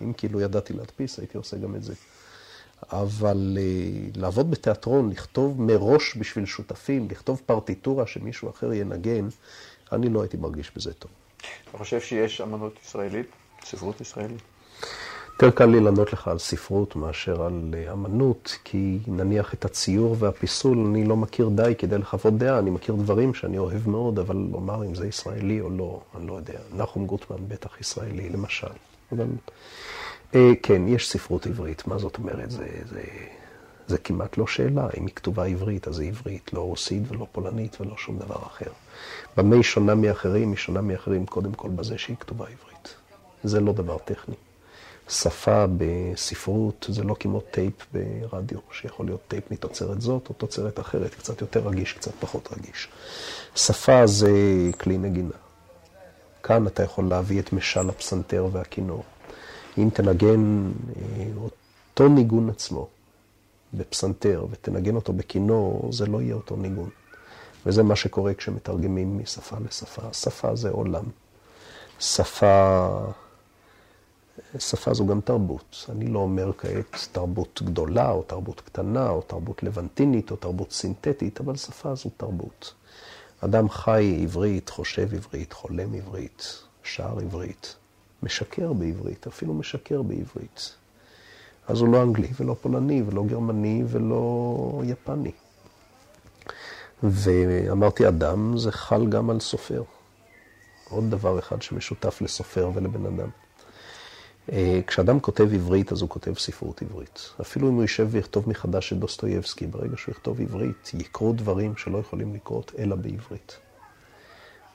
[0.01, 1.93] אם כאילו ידעתי להדפיס, הייתי עושה גם את זה.
[2.91, 9.27] אבל uh, לעבוד בתיאטרון, לכתוב מראש בשביל שותפים, לכתוב פרטיטורה שמישהו אחר ינגן,
[9.91, 11.11] אני לא הייתי מרגיש בזה טוב.
[11.69, 13.27] אתה חושב שיש אמנות ישראלית,
[13.63, 14.41] ספרות ישראלית?
[15.33, 20.15] יותר קל לי לענות לך על ספרות מאשר על אה, אמנות, כי נניח את הציור
[20.19, 24.35] והפיסול אני לא מכיר די כדי לחוות דעה, אני מכיר דברים שאני אוהב מאוד, אבל
[24.51, 26.59] לומר אם זה ישראלי או לא, אני לא יודע.
[26.75, 28.67] נחום גוטמן בטח ישראלי, למשל.
[29.11, 29.25] אבל אה,
[30.63, 32.51] כן, יש ספרות עברית, מה זאת אומרת?
[32.51, 33.01] זה, זה,
[33.87, 34.87] זה כמעט לא שאלה.
[34.97, 38.71] אם היא כתובה עברית, אז היא עברית, לא רוסית ולא פולנית ולא שום דבר אחר.
[39.37, 40.49] במה היא שונה מאחרים?
[40.49, 42.95] היא שונה מאחרים קודם כל בזה שהיא כתובה עברית.
[43.43, 44.35] זה לא דבר טכני.
[45.09, 51.15] שפה בספרות זה לא כמו טייפ ברדיו, שיכול להיות טייפ מתוצרת זאת או תוצרת אחרת,
[51.15, 52.87] קצת יותר רגיש, קצת פחות רגיש.
[53.55, 54.31] שפה זה
[54.79, 55.35] כלי נגינה.
[56.43, 59.03] כאן אתה יכול להביא את משל הפסנתר והכינור.
[59.77, 62.87] אם תנגן אה, אותו ניגון עצמו
[63.73, 66.89] בפסנתר ותנגן אותו בכינור, זה לא יהיה אותו ניגון.
[67.65, 70.13] וזה מה שקורה כשמתרגמים משפה לשפה.
[70.13, 71.03] שפה זה עולם.
[71.99, 72.97] שפה...
[74.59, 75.85] שפה זו גם תרבות.
[75.89, 81.39] אני לא אומר כעת תרבות גדולה, או תרבות קטנה, או תרבות לבנטינית, או תרבות סינתטית,
[81.39, 82.73] אבל שפה זו תרבות.
[83.39, 87.75] אדם חי עברית, חושב עברית, חולם עברית, שר עברית,
[88.23, 90.75] משקר בעברית, אפילו משקר בעברית.
[91.67, 95.31] אז הוא לא אנגלי ולא פולני ולא גרמני ולא יפני.
[97.03, 99.83] ואמרתי אדם, זה חל גם על סופר.
[100.89, 103.29] עוד דבר אחד שמשותף לסופר ולבן אדם.
[104.51, 107.29] אה, כשאדם כותב עברית, אז הוא כותב ספרות עברית.
[107.41, 111.97] אפילו אם הוא יישב ויכתוב מחדש את דוסטויבסקי, ברגע שהוא יכתוב עברית, יקרו דברים שלא
[111.97, 113.57] יכולים לקרות אלא בעברית.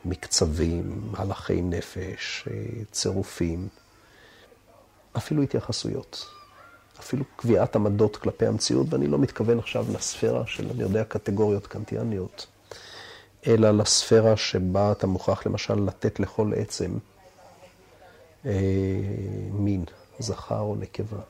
[0.05, 3.69] מקצבים, הלכי נפש, אה, צירופים,
[5.17, 6.27] אפילו התייחסויות.
[7.01, 12.47] אפילו קביעת עמדות כלפי המציאות, ואני לא מתכוון עכשיו לספירה של, אני יודע, קטגוריות קנטיאניות,
[13.47, 16.99] אלא לספירה שבה אתה מוכרח למשל לתת לכל עצם
[18.47, 18.53] אה,
[19.53, 19.85] מין,
[20.19, 21.21] זכר או נקבה.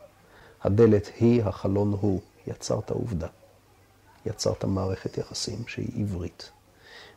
[0.62, 3.26] הדלת היא, החלון הוא, יצרת עובדה.
[4.26, 6.50] יצרת מערכת יחסים שהיא עברית.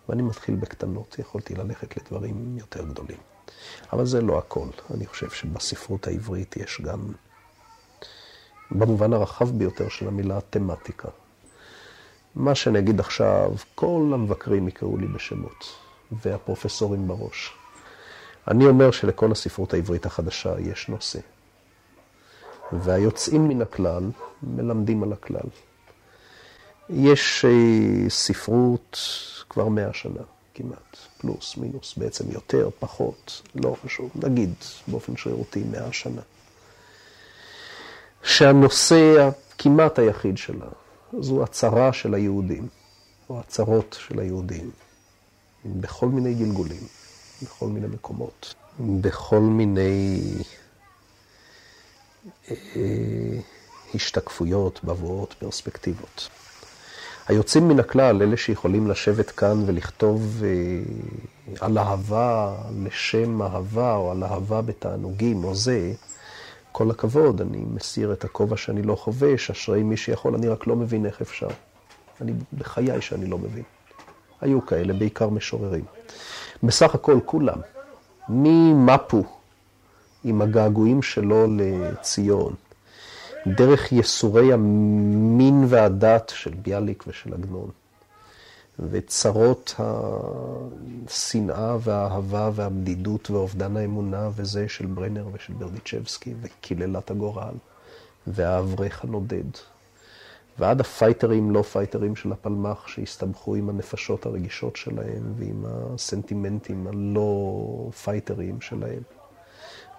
[0.09, 3.17] ואני מתחיל בקטנות, יכולתי ללכת לדברים יותר גדולים.
[3.93, 4.67] אבל זה לא הכל.
[4.93, 6.99] אני חושב שבספרות העברית יש גם,
[8.71, 11.07] במובן הרחב ביותר של המילה, תמטיקה.
[12.35, 15.65] מה שאני אגיד עכשיו, כל המבקרים יקראו לי בשמות,
[16.11, 17.53] והפרופסורים בראש.
[18.47, 21.19] אני אומר שלכל הספרות העברית החדשה יש נושא.
[22.71, 24.03] והיוצאים מן הכלל
[24.43, 25.49] מלמדים על הכלל.
[26.89, 28.97] יש אה, ספרות
[29.53, 30.21] כבר מאה שנה
[30.53, 34.53] כמעט, פלוס, מינוס, בעצם יותר, פחות, לא חשוב, נגיד
[34.87, 36.21] באופן שרירותי מאה שנה.
[38.23, 40.67] שהנושא הכמעט היחיד שלה
[41.19, 42.67] זו הצהרה של היהודים,
[43.29, 44.71] או הצהרות של היהודים,
[45.65, 46.87] בכל מיני גלגולים.
[47.43, 50.19] בכל מיני מקומות, בכל מיני
[52.51, 52.55] אה,
[53.95, 56.29] השתקפויות, בבואות, פרספקטיבות.
[57.27, 60.49] היוצאים מן הכלל, אלה שיכולים לשבת כאן ולכתוב אה,
[61.59, 65.93] על אהבה לשם אהבה, או על אהבה בתענוגים, או זה,
[66.71, 70.75] כל הכבוד, אני מסיר את הכובע שאני לא חובש, אשרי מי שיכול, אני רק לא
[70.75, 71.47] מבין איך אפשר.
[72.21, 73.63] אני בחיי שאני לא מבין.
[74.41, 75.83] היו כאלה, בעיקר משוררים.
[76.63, 77.57] בסך הכל כולם,
[78.29, 79.23] ממפו
[80.23, 82.53] עם הגעגועים שלו לציון,
[83.47, 87.69] דרך ייסורי המין והדת של ביאליק ושל עגנון,
[88.79, 89.75] וצרות
[91.08, 97.56] השנאה והאהבה והבדידות ואובדן האמונה וזה של ברנר ושל ברדיצ'בסקי, וקיללת הגורל,
[98.27, 99.43] והאברך הנודד.
[100.60, 108.62] ועד הפייטרים, לא פייטרים של הפלמ"ח, שהסתבכו עם הנפשות הרגישות שלהם ועם הסנטימנטים הלא פייטריים
[108.62, 109.01] שלהם.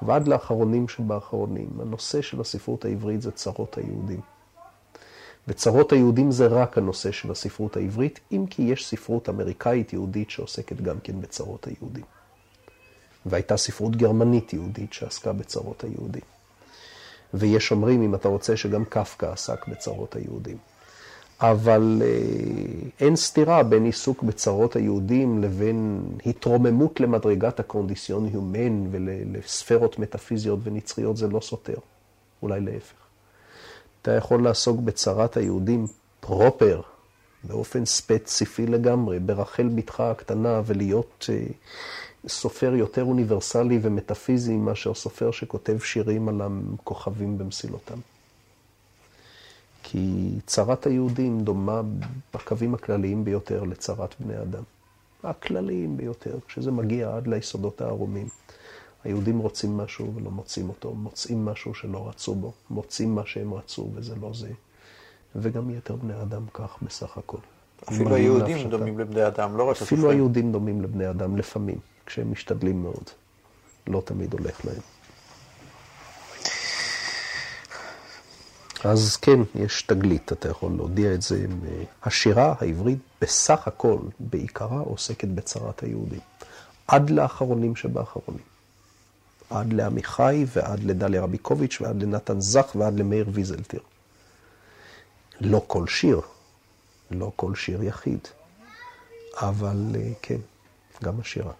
[0.03, 1.69] ועד לאחרונים שבאחרונים.
[1.81, 4.21] הנושא של הספרות העברית זה צרות היהודים.
[5.49, 10.81] וצרות היהודים זה רק הנושא של הספרות העברית, אם כי יש ספרות אמריקאית יהודית שעוסקת
[10.81, 12.05] גם כן בצרות היהודים.
[13.27, 16.23] והייתה ספרות גרמנית יהודית שעסקה בצרות היהודים.
[17.35, 20.57] ויש אומרים, אם אתה רוצה, שגם קפקא עסק בצרות היהודים.
[21.41, 30.59] אבל אה, אין סתירה בין עיסוק בצרות היהודים לבין התרוממות למדרגת הקונדיסיון היומן ולספרות מטאפיזיות
[30.63, 31.77] ונצחיות, זה לא סותר,
[32.43, 32.97] אולי להפך.
[34.03, 35.87] אתה יכול לעסוק בצרת היהודים
[36.21, 36.81] פרופר,
[37.45, 41.47] באופן ספציפי לגמרי, ברחל בתך הקטנה, ולהיות אה,
[42.29, 47.99] סופר יותר אוניברסלי ומטאפיזי מאשר סופר שכותב שירים על הכוכבים במסילותם.
[49.95, 51.83] כי צרת היהודים דומה
[52.35, 54.63] בקווים הכלליים ביותר לצרת בני אדם.
[55.25, 58.27] הכלליים ביותר, כשזה מגיע עד ליסודות הערומים.
[59.05, 63.91] היהודים רוצים משהו ולא מוצאים אותו, מוצאים משהו שלא רצו בו, מוצאים מה שהם רצו
[63.95, 64.51] וזה לא זה.
[65.37, 67.39] וגם יתר בני אדם כך בסך הכל.
[67.89, 68.77] אפילו היהודים להפשטה.
[68.77, 73.11] דומים לבני אדם, לא רק אפילו היהודים דומים לבני אדם לפעמים, כשהם משתדלים מאוד.
[73.87, 74.94] לא תמיד הולך להם.
[78.85, 81.47] אז כן, יש תגלית, אתה יכול להודיע את זה.
[82.03, 86.21] השירה העברית בסך הכל, בעיקרה, עוסקת בצרת היהודים.
[86.87, 88.45] עד לאחרונים שבאחרונים.
[89.51, 93.81] עד לעמיחי ועד לדליה רביקוביץ' ועד לנתן זך ועד למאיר ויזלטיר.
[95.41, 96.21] לא כל שיר,
[97.11, 98.19] לא כל שיר יחיד,
[99.37, 100.39] אבל אה, כן,
[101.03, 101.53] גם השירה.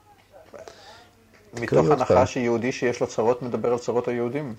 [1.55, 4.55] מתוך הנחה שיהודי שיש לו צרות מדבר על צרות היהודים.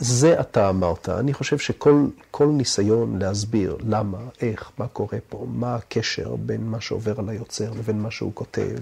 [0.00, 1.08] זה אתה אמרת.
[1.08, 7.14] אני חושב שכל ניסיון להסביר למה, איך, מה קורה פה, מה הקשר בין מה שעובר
[7.18, 8.78] על היוצר לבין מה שהוא כותב,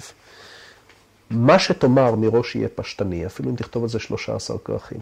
[1.30, 5.00] מה שתאמר מראש יהיה פשטני, אפילו אם תכתוב על זה 13 כרכים.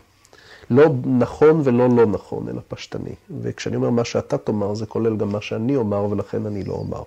[0.71, 0.85] לא
[1.19, 3.15] נכון ולא לא נכון, אלא פשטני.
[3.41, 7.03] וכשאני אומר מה שאתה תאמר, זה כולל גם מה שאני אומר, ולכן אני לא אומר.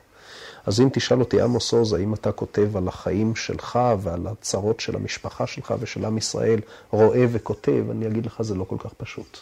[0.65, 4.95] אז אם תשאל אותי, עמוס עוז, האם אתה כותב על החיים שלך ועל הצרות של
[4.95, 6.60] המשפחה שלך ושל עם ישראל,
[6.91, 9.38] רואה וכותב, אני אגיד לך, זה לא כל כך פשוט.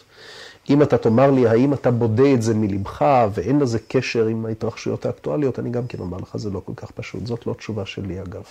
[0.70, 3.04] אם אתה תאמר לי, האם אתה בודה את זה מלבך
[3.34, 6.90] ואין לזה קשר עם ההתרחשויות האקטואליות, אני גם כן אומר לך, זה לא כל כך
[6.90, 7.26] פשוט.
[7.26, 8.42] זאת לא תשובה שלי, אגב.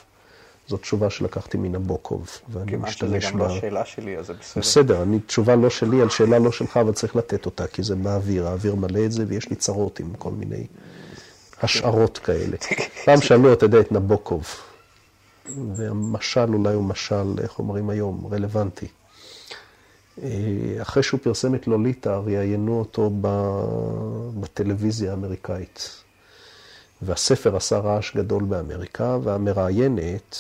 [0.68, 1.76] זאת תשובה שלקחתי מן
[2.50, 2.84] ואני משתמש בה...
[2.94, 4.62] כיוון שזה גם לא השאלה שלי, אז זה בסדר.
[4.62, 7.96] בסדר, אני, תשובה לא שלי על שאלה לא שלך, אבל צריך לתת אותה, כי זה
[7.96, 10.68] באוויר, האוויר מלא את זה, ויש לי צרות עם כל מיני
[11.62, 12.58] השערות כאלה.
[13.06, 14.46] פעם שאלו, אתה יודע, את נבוקוב,
[15.76, 18.88] והמשל אולי הוא משל, איך אומרים היום, רלוונטי.
[20.24, 20.30] אה,
[20.82, 23.12] אחרי שהוא פרסם את לוליטה, ראיינו אותו
[24.40, 26.04] בטלוויזיה האמריקאית.
[27.02, 30.38] והספר עשה רעש גדול באמריקה, והמראיינת,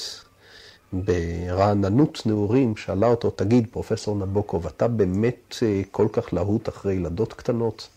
[0.93, 7.33] ברעננות נעורים, שאלה אותו, תגיד, פרופסור נבוקוב, אתה באמת אה, כל כך להוט אחרי ילדות
[7.33, 7.87] קטנות?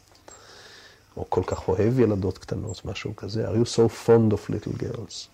[1.17, 5.29] או כל כך אוהב ילדות קטנות, משהו כזה, are you so fond of little girls?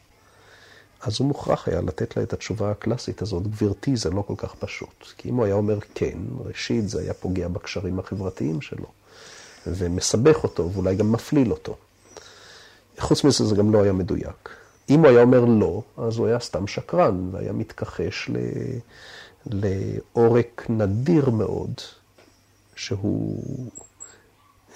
[1.01, 4.55] אז הוא מוכרח היה לתת לה את התשובה הקלאסית הזאת, גברתי, זה לא כל כך
[4.55, 5.05] פשוט.
[5.17, 8.87] כי אם הוא היה אומר כן, ראשית זה היה פוגע בקשרים החברתיים שלו,
[9.67, 11.77] ומסבך אותו, ואולי גם מפליל אותו.
[12.99, 14.51] חוץ מזה זה גם לא היה מדויק.
[14.91, 18.37] אם הוא היה אומר לא, אז הוא היה סתם שקרן, והיה מתכחש ל...
[19.47, 21.73] לעורק נדיר מאוד,
[22.77, 23.43] שהוא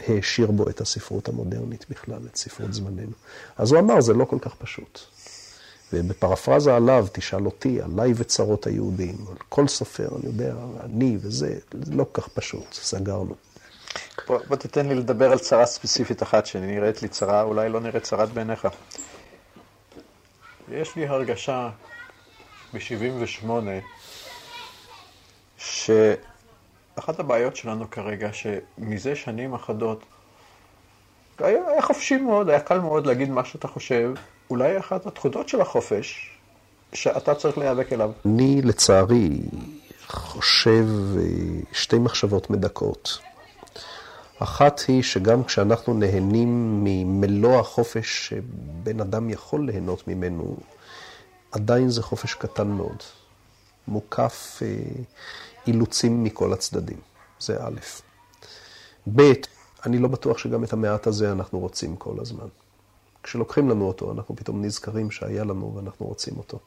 [0.09, 3.13] העשיר בו את הספרות המודרנית בכלל, את ספרות זמננו.
[3.57, 5.01] אז הוא אמר, זה לא כל כך פשוט.
[5.93, 11.95] ובפרפרזה עליו, תשאל אותי, עליי וצרות היהודים, על כל סופר, אני יודע, אני וזה, זה
[11.95, 13.35] לא כל כך פשוט, סגרנו.
[14.27, 18.03] בוא, בוא תיתן לי לדבר על צרה ספציפית אחת שנראית לי צרה, אולי לא נראית
[18.03, 18.69] צרת בעיניך.
[20.69, 21.71] יש לי הרגשה
[22.75, 23.51] ב-78
[26.95, 30.05] שאחת הבעיות שלנו כרגע, שמזה שנים אחדות,
[31.39, 34.13] היה, היה חופשי מאוד, היה קל מאוד להגיד מה שאתה חושב,
[34.51, 36.31] אולי אחת התכונות של החופש,
[36.93, 38.11] שאתה צריך להיאבק אליו.
[38.27, 39.41] אני, לצערי,
[40.09, 40.87] חושב
[41.19, 41.23] אה,
[41.73, 43.19] שתי מחשבות מדכאות.
[44.39, 50.57] אחת היא שגם כשאנחנו נהנים ממלוא החופש שבן אדם יכול ליהנות ממנו,
[51.53, 53.03] עדיין זה חופש קטן מאוד,
[53.89, 54.69] מוקף אה,
[55.67, 56.99] אילוצים מכל הצדדים.
[57.41, 57.81] זה א'.
[59.17, 59.33] ב',
[59.87, 62.47] אני לא בטוח שגם את המעט הזה אנחנו רוצים כל הזמן.
[63.23, 66.59] כשלוקחים לנו אותו, אנחנו פתאום נזכרים שהיה לנו ואנחנו רוצים אותו.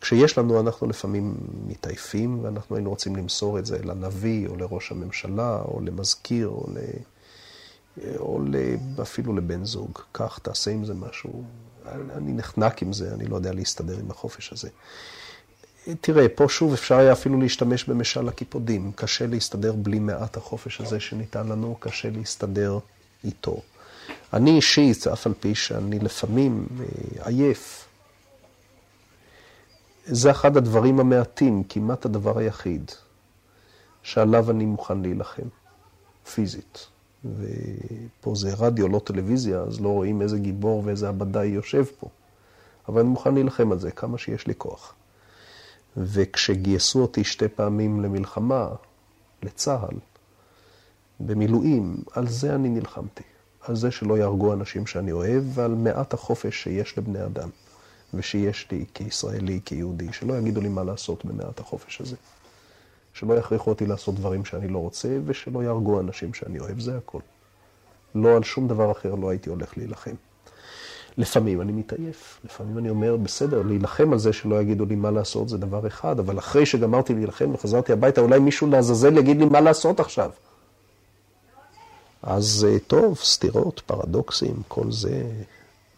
[0.00, 1.34] כשיש לנו, אנחנו לפעמים
[1.66, 6.78] מתעייפים, ואנחנו היינו רוצים למסור את זה לנביא, או לראש הממשלה, או למזכיר, או, ל...
[8.18, 8.38] או
[9.02, 9.98] אפילו לבן זוג.
[10.12, 11.44] קח, תעשה עם זה משהו.
[11.86, 14.68] אני נחנק עם זה, אני לא יודע להסתדר עם החופש הזה.
[16.00, 18.92] תראה, פה שוב אפשר היה אפילו להשתמש במשל הקיפודים.
[18.94, 22.78] קשה להסתדר בלי מעט החופש הזה שניתן לנו, קשה להסתדר
[23.24, 23.60] איתו.
[24.32, 27.88] אני אישית, אף על פי שאני לפעמים אה, עייף,
[30.06, 32.90] זה אחד הדברים המעטים, כמעט הדבר היחיד,
[34.02, 35.48] שעליו אני מוכן להילחם,
[36.34, 36.86] פיזית.
[37.24, 42.08] ופה זה רדיו, לא טלוויזיה, אז לא רואים איזה גיבור ואיזה עבדאי יושב פה.
[42.88, 44.94] אבל אני מוכן להילחם על זה כמה שיש לי כוח.
[45.96, 48.68] וכשגייסו אותי שתי פעמים למלחמה,
[49.42, 49.96] לצה"ל,
[51.20, 53.22] במילואים, על זה אני נלחמתי.
[53.60, 57.48] על זה שלא יהרגו אנשים שאני אוהב, ועל מעט החופש שיש לבני אדם,
[58.14, 62.16] ושיש לי כישראלי, כיהודי, שלא יגידו לי מה לעשות במעט החופש הזה.
[63.12, 67.20] שלא יכריחו אותי לעשות דברים שאני לא רוצה, ושלא יהרגו אנשים שאני אוהב, זה הכל.
[68.14, 70.14] לא על שום דבר אחר לא הייתי הולך להילחם.
[71.18, 75.48] לפעמים אני מתעייף, לפעמים אני אומר, בסדר, להילחם על זה שלא יגידו לי מה לעשות
[75.48, 79.60] זה דבר אחד, אבל אחרי שגמרתי להילחם וחזרתי הביתה, אולי מישהו לעזאזל יגיד לי מה
[79.60, 80.30] לעשות עכשיו.
[82.22, 85.22] אז אה, טוב, סתירות, פרדוקסים, כל זה,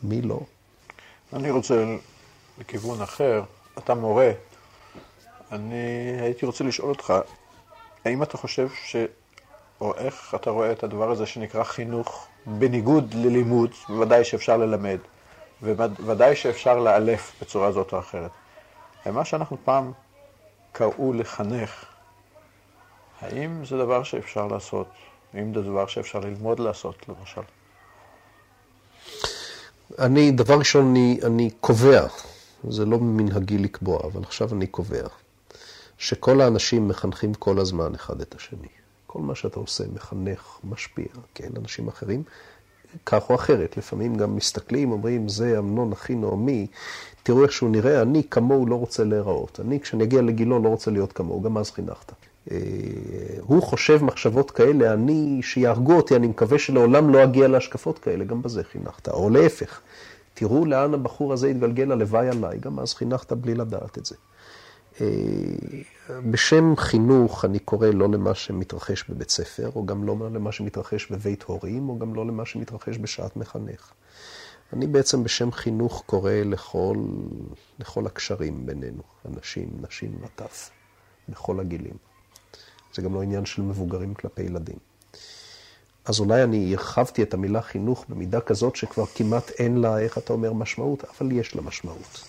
[0.02, 0.40] מי לא?
[1.32, 1.96] אני רוצה
[2.58, 3.42] לכיוון אחר,
[3.78, 4.30] אתה מורה,
[5.52, 5.74] אני
[6.20, 7.14] הייתי רוצה לשאול אותך,
[8.04, 8.96] האם אתה חושב ש...
[9.84, 14.98] או איך אתה רואה את הדבר הזה שנקרא חינוך בניגוד ללימוד, בוודאי שאפשר ללמד,
[15.62, 18.30] ובוודאי שאפשר לאלף בצורה זאת או אחרת.
[19.06, 19.92] ומה שאנחנו פעם
[20.72, 21.84] קראו לחנך,
[23.20, 24.86] האם זה דבר שאפשר לעשות?
[25.34, 27.40] האם זה דבר שאפשר ללמוד לעשות, למשל?
[29.98, 32.06] אני, דבר ראשון, אני, אני קובע,
[32.68, 35.06] זה לא מנהגי לקבוע, אבל עכשיו אני קובע,
[35.98, 38.83] שכל האנשים מחנכים כל הזמן אחד את השני.
[39.14, 42.22] כל מה שאתה עושה מחנך, משפיע, כן, אנשים אחרים,
[43.06, 43.76] כך או אחרת.
[43.76, 46.66] לפעמים גם מסתכלים, אומרים, זה אמנון אחי נעמי,
[47.22, 49.60] תראו איך שהוא נראה, אני כמוהו לא רוצה להיראות.
[49.60, 52.12] אני, כשאני אגיע לגילו, לא רוצה להיות כמוהו, גם אז חינכת.
[52.50, 52.56] אה,
[53.40, 58.42] הוא חושב מחשבות כאלה, אני, שיהרגו אותי, אני מקווה שלעולם לא אגיע להשקפות כאלה, גם
[58.42, 59.08] בזה חינכת.
[59.08, 59.80] או להפך,
[60.34, 64.14] תראו לאן הבחור הזה התגלגל הלוואי עליי, גם אז חינכת בלי לדעת את זה.
[65.00, 65.06] אה,
[66.30, 71.42] בשם חינוך אני קורא לא למה שמתרחש בבית ספר, או גם לא למה שמתרחש בבית
[71.42, 73.92] הורים, או גם לא למה שמתרחש בשעת מחנך.
[74.72, 76.96] אני בעצם בשם חינוך קורא לכל,
[77.78, 80.70] לכל הקשרים בינינו, אנשים, נשים וטף,
[81.28, 81.94] בכל הגילים.
[82.94, 84.76] זה גם לא עניין של מבוגרים כלפי ילדים.
[86.04, 90.32] אז אולי אני הרחבתי את המילה חינוך במידה כזאת שכבר כמעט אין לה, איך אתה
[90.32, 92.24] אומר, משמעות, אבל יש לה משמעות.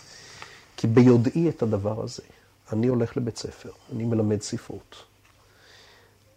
[0.77, 2.23] כי ביודעי את הדבר הזה,
[2.73, 4.95] אני הולך לבית ספר, אני מלמד ספרות.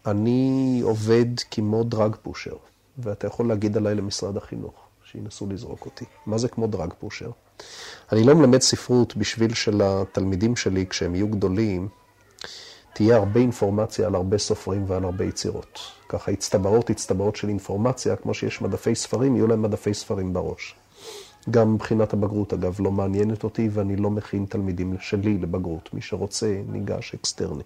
[0.06, 2.56] אני עובד כמו דרג פושר,
[2.98, 4.74] ואתה יכול להגיד עליי למשרד החינוך,
[5.04, 6.04] שינסו לזרוק אותי.
[6.26, 7.30] מה זה כמו דרג פושר?
[8.12, 11.88] אני לא מלמד ספרות בשביל שלתלמידים שלי, כשהם יהיו גדולים,
[12.94, 15.78] תהיה הרבה אינפורמציה על הרבה סופרים ועל הרבה יצירות.
[16.08, 20.74] ככה הצטברות הצטברות של אינפורמציה, כמו שיש מדפי ספרים, יהיו להם מדפי ספרים בראש.
[21.50, 25.94] גם מבחינת הבגרות, אגב, לא מעניינת אותי, ואני לא מכין תלמידים שלי לבגרות.
[25.94, 27.62] מי שרוצה, ניגש אקסטרני.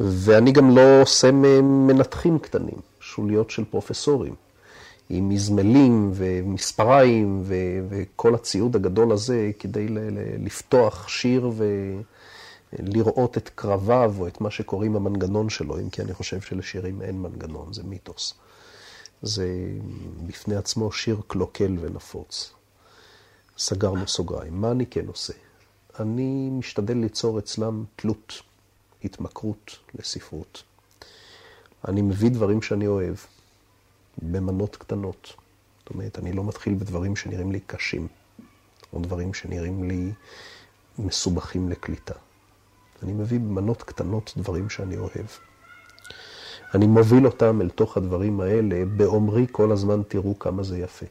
[0.00, 1.30] ואני גם לא עושה
[1.62, 4.34] מנתחים קטנים, שוליות של פרופסורים,
[5.10, 9.86] עם מזמלים ומספריים ו- וכל הציוד הגדול הזה, כדי
[10.38, 11.50] לפתוח שיר
[12.72, 17.22] ולראות את קרביו או את מה שקוראים המנגנון שלו, אם כי אני חושב שלשירים אין
[17.22, 18.34] מנגנון, זה מיתוס.
[19.22, 19.48] זה
[20.26, 22.52] בפני עצמו שיר קלוקל ונפוץ.
[23.58, 24.60] סגרנו סוגריים.
[24.60, 25.32] מה אני כן עושה?
[26.00, 28.32] אני משתדל ליצור אצלם תלות,
[29.04, 30.62] התמכרות לספרות.
[31.88, 33.14] אני מביא דברים שאני אוהב
[34.18, 35.32] במנות קטנות.
[35.78, 38.08] זאת אומרת, אני לא מתחיל בדברים שנראים לי קשים,
[38.92, 40.12] או דברים שנראים לי
[40.98, 42.14] מסובכים לקליטה.
[43.02, 45.26] אני מביא במנות קטנות דברים שאני אוהב.
[46.74, 51.06] אני מוביל אותם אל תוך הדברים האלה, באומרי כל הזמן תראו כמה זה יפה.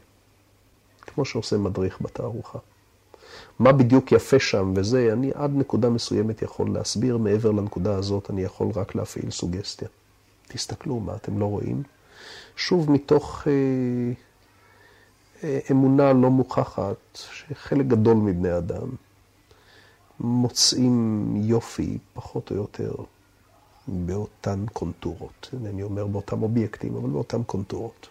[1.00, 2.58] כמו שעושה מדריך בתערוכה.
[3.58, 8.42] מה בדיוק יפה שם וזה, אני עד נקודה מסוימת יכול להסביר, מעבר לנקודה הזאת אני
[8.42, 9.88] יכול רק להפעיל סוגסטיה.
[10.48, 11.82] תסתכלו מה אתם לא רואים.
[12.56, 13.52] שוב, מתוך אה,
[15.44, 18.88] אה, אמונה לא מוכחת, שחלק גדול מבני אדם
[20.20, 22.94] מוצאים יופי, פחות או יותר,
[23.88, 25.50] באותן קונטורות.
[25.66, 28.06] אני אומר באותם אובייקטים, אבל באותן קונטורות.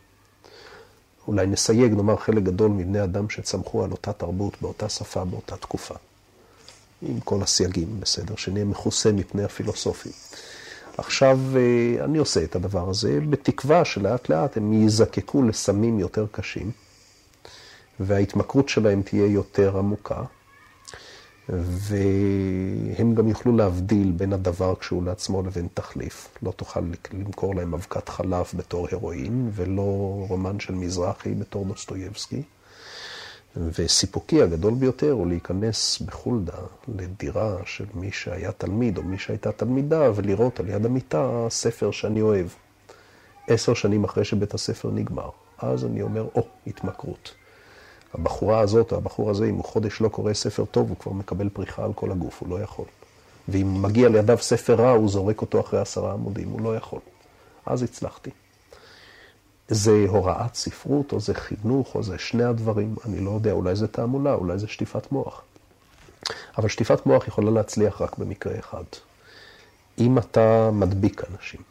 [1.27, 5.95] אולי נסייג, נאמר, חלק גדול מבני אדם שצמחו על אותה תרבות, באותה שפה, באותה תקופה.
[7.01, 10.11] עם כל הסייגים, בסדר, שנהיה מכוסה מפני הפילוסופים.
[10.97, 16.71] עכשיו, אה, אני עושה את הדבר הזה, בתקווה שלאט לאט הם יזקקו לסמים יותר קשים,
[17.99, 20.23] וההתמכרות שלהם תהיה יותר עמוקה.
[21.51, 26.37] והם גם יוכלו להבדיל בין הדבר כשהוא לעצמו לבין תחליף.
[26.43, 26.79] לא תוכל
[27.13, 32.43] למכור להם אבקת חלב בתור הרואין, ולא רומן של מזרחי בתור דוסטויבסקי.
[33.57, 40.11] וסיפוקי הגדול ביותר הוא להיכנס בחולדה לדירה של מי שהיה תלמיד או מי שהייתה תלמידה,
[40.15, 42.47] ולראות על יד המיטה ספר שאני אוהב.
[43.47, 45.29] עשר שנים אחרי שבית הספר נגמר.
[45.57, 47.33] אז אני אומר, או, oh, התמכרות.
[48.13, 51.49] הבחורה הזאת או הבחור הזה, אם הוא חודש לא קורא ספר טוב, הוא כבר מקבל
[51.49, 52.85] פריחה על כל הגוף, הוא לא יכול.
[53.47, 56.99] ואם מגיע לידיו ספר רע, הוא זורק אותו אחרי עשרה עמודים, הוא לא יכול.
[57.65, 58.29] אז הצלחתי.
[59.67, 63.87] זה הוראת ספרות, או זה חינוך, או זה שני הדברים, אני לא יודע, אולי זה
[63.87, 65.41] תעמולה, אולי זה שטיפת מוח.
[66.57, 68.83] אבל שטיפת מוח יכולה להצליח רק במקרה אחד.
[69.99, 71.61] אם אתה מדביק אנשים,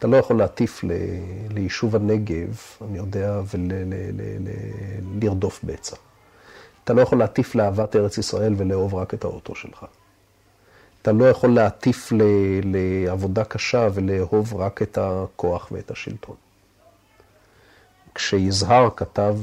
[0.00, 0.92] אתה לא יכול להטיף ל...
[1.50, 3.40] ליישוב הנגב, אני יודע,
[5.14, 5.72] ולרדוף ול...
[5.72, 5.96] בצע.
[6.84, 9.84] אתה לא יכול להטיף לאהבת ארץ ישראל ולאהוב רק את האוטו שלך.
[11.02, 12.22] אתה לא יכול להטיף ל...
[12.64, 16.36] לעבודה קשה ולאהוב רק את הכוח ואת השלטון.
[18.14, 19.36] כשיזהר כתב,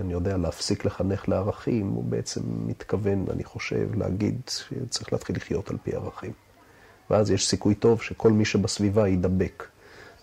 [0.00, 5.76] אני יודע, להפסיק לחנך לערכים, הוא בעצם מתכוון, אני חושב, להגיד שצריך להתחיל לחיות על
[5.82, 6.32] פי ערכים.
[7.10, 9.73] ואז יש סיכוי טוב שכל מי שבסביבה יידבק.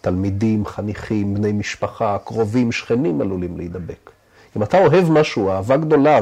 [0.01, 4.11] תלמידים, חניכים, בני משפחה, קרובים, שכנים עלולים להידבק.
[4.57, 6.19] אם אתה אוהב משהו, אהבה גדולה,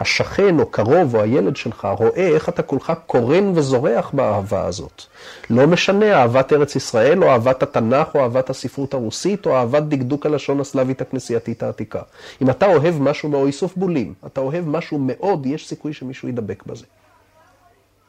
[0.00, 5.02] והשכן או קרוב או הילד שלך רואה איך אתה כולך קורן וזורח באהבה הזאת.
[5.50, 10.26] לא משנה אהבת ארץ ישראל, או אהבת התנ"ך, או אהבת הספרות הרוסית, או אהבת דקדוק
[10.26, 12.02] הלשון הסלאבית הכנסייתית העתיקה.
[12.42, 16.66] אם אתה אוהב משהו מאו איסוף בולים, אתה אוהב משהו מאוד, יש סיכוי שמישהו ידבק
[16.66, 16.84] בזה.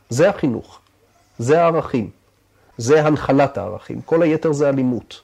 [0.09, 0.80] זה החינוך,
[1.39, 2.09] זה הערכים,
[2.78, 5.21] זה הנחלת הערכים, כל היתר זה אלימות.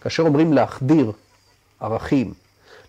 [0.00, 1.12] כאשר אומרים להחדיר
[1.80, 2.34] ערכים,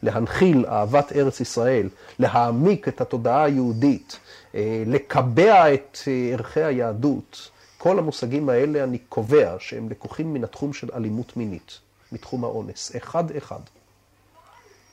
[0.03, 4.19] להנחיל אהבת ארץ ישראל, להעמיק את התודעה היהודית,
[4.55, 10.73] אה, לקבע את אה, ערכי היהדות, כל המושגים האלה אני קובע שהם לקוחים מן התחום
[10.73, 11.79] של אלימות מינית,
[12.11, 13.59] מתחום האונס, אחד-אחד.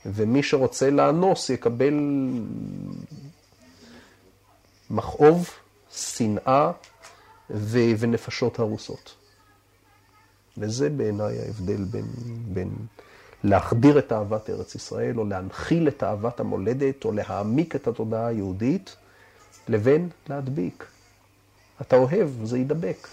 [0.07, 1.95] ומי שרוצה לאנוס יקבל
[4.91, 5.51] מכאוב,
[5.95, 6.71] שנאה
[7.53, 9.15] ו- ונפשות הרוסות.
[10.59, 12.07] וזה בעיניי ההבדל בין,
[12.49, 12.71] בין
[13.45, 18.97] להחדיר את אהבת ארץ ישראל, או להנחיל את אהבת המולדת, או להעמיק את התודעה היהודית,
[19.69, 20.87] לבין להדביק.
[21.81, 23.09] אתה אוהב, זה יידבק.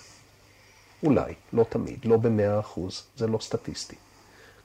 [1.03, 3.95] אולי, לא תמיד, לא במאה אחוז, זה לא סטטיסטי.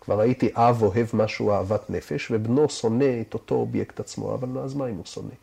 [0.01, 4.75] כבר הייתי אב אוהב משהו אהבת נפש, ובנו שונא את אותו אובייקט עצמו, אבל אז
[4.75, 5.35] מה אם הוא שונא?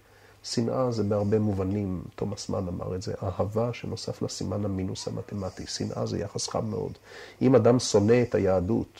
[0.43, 5.67] שנאה זה בהרבה מובנים, תומאס מן אמר את זה, אהבה שנוסף לסימן המינוס המתמטי.
[5.67, 6.91] שנאה זה יחס חם מאוד.
[7.41, 8.99] אם אדם שונא את היהדות,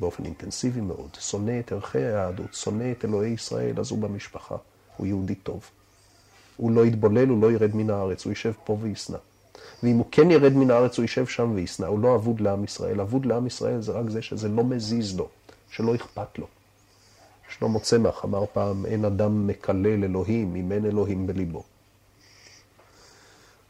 [0.00, 4.56] באופן אינטנסיבי מאוד, שונא את ערכי היהדות, שונא את אלוהי ישראל, אז הוא במשפחה,
[4.96, 5.70] הוא יהודי טוב.
[6.56, 9.18] הוא לא יתבולל, הוא לא ירד מן הארץ, הוא יישב פה וישנא.
[9.82, 13.00] ואם הוא כן ירד מן הארץ, הוא יישב שם וישנא, הוא לא אבוד לעם ישראל.
[13.00, 15.28] אבוד לעם ישראל זה רק זה שזה לא מזיז לו,
[15.70, 16.46] שלא אכפת לו.
[17.58, 21.62] שלמה צמח אמר פעם, אין אדם מקלל אלוהים אם אין אלוהים בליבו.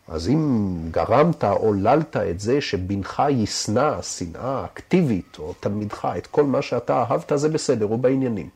[0.09, 6.63] אז אם גרמת, עוללת את זה שבנך ישנא שנאה אקטיבית, או תלמידך, את כל מה
[6.63, 8.49] שאתה אהבת, זה בסדר, הוא בעניינים.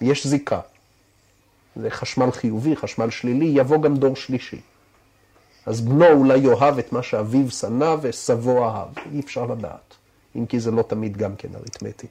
[0.00, 0.60] יש זיקה.
[1.76, 4.60] זה חשמל חיובי, חשמל שלילי, יבוא גם דור שלישי.
[5.66, 9.94] אז בנו אולי יאהב את מה שאביו שנא וסבו אהב, אי אפשר לדעת.
[10.36, 12.06] אם כי זה לא תמיד גם כן אריתמטי.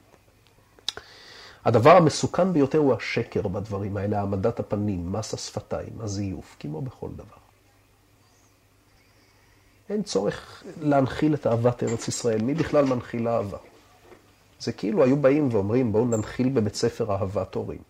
[1.64, 7.44] הדבר המסוכן ביותר הוא השקר בדברים האלה, העמדת הפנים, מס השפתיים, הזיוף, כמו בכל דבר.
[9.90, 12.42] אין צורך להנחיל את אהבת ארץ ישראל.
[12.42, 13.58] מי בכלל מנחיל אהבה?
[14.60, 17.82] זה כאילו היו באים ואומרים, בואו ננחיל בבית ספר אהבת הורים.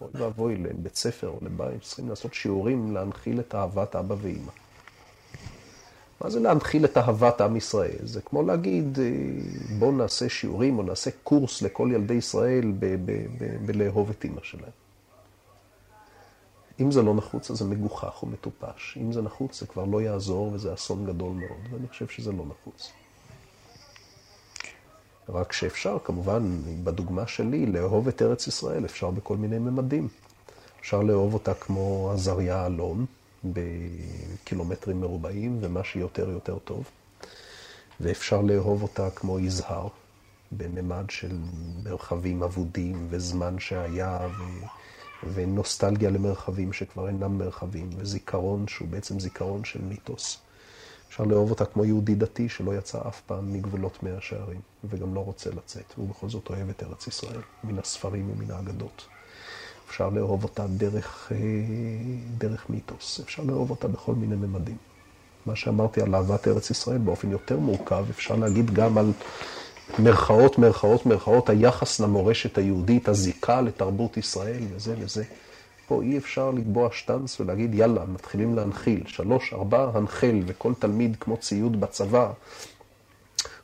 [0.00, 4.52] אוי ואבוי לבית ספר או לבית, צריכים לעשות שיעורים להנחיל את אהבת אבא ואימא.
[6.20, 7.98] מה זה להנחיל את אהבת עם ישראל?
[8.02, 9.10] זה כמו להגיד, אה,
[9.78, 12.72] בואו נעשה שיעורים או נעשה קורס לכל ילדי ישראל
[13.66, 14.70] בלאהוב את אימא שלהם.
[16.80, 18.98] אם זה לא נחוץ, אז זה מגוחך או מטופש.
[19.00, 22.44] אם זה נחוץ, זה כבר לא יעזור וזה אסון גדול מאוד, ואני חושב שזה לא
[22.46, 22.92] נחוץ.
[25.28, 30.08] רק שאפשר, כמובן, בדוגמה שלי, לאהוב את ארץ ישראל, אפשר בכל מיני ממדים.
[30.80, 33.06] אפשר לאהוב אותה כמו עזריה אלון,
[33.44, 36.84] בקילומטרים מרובעים, ומה שיותר יותר טוב.
[38.00, 39.88] ואפשר לאהוב אותה כמו יזהר,
[40.52, 41.38] בממד של
[41.84, 44.42] מרחבים אבודים וזמן שהיה, ו...
[45.34, 50.38] ונוסטלגיה למרחבים שכבר אינם מרחבים, וזיכרון שהוא בעצם זיכרון של מיתוס.
[51.08, 55.20] אפשר לאהוב אותה כמו יהודי דתי שלא יצא אף פעם מגבולות מאה שערים, וגם לא
[55.20, 59.06] רוצה לצאת, והוא בכל זאת אוהב את ארץ ישראל, מן הספרים ומן האגדות.
[59.90, 61.36] אפשר לאהוב אותה דרך, אה,
[62.38, 64.76] דרך מיתוס, אפשר לאהוב אותה בכל מיני ממדים.
[65.46, 69.12] מה שאמרתי על אהבת ארץ ישראל באופן יותר מורכב, אפשר להגיד גם על
[69.98, 75.24] מרכאות, מרכאות, מרכאות, היחס למורשת היהודית, הזיקה לתרבות ישראל וזה וזה.
[75.88, 79.02] פה אי אפשר לקבוע שטנץ ולהגיד, יאללה, מתחילים להנחיל.
[79.06, 82.32] שלוש, ארבע, הנחל, וכל תלמיד כמו ציוד בצבא,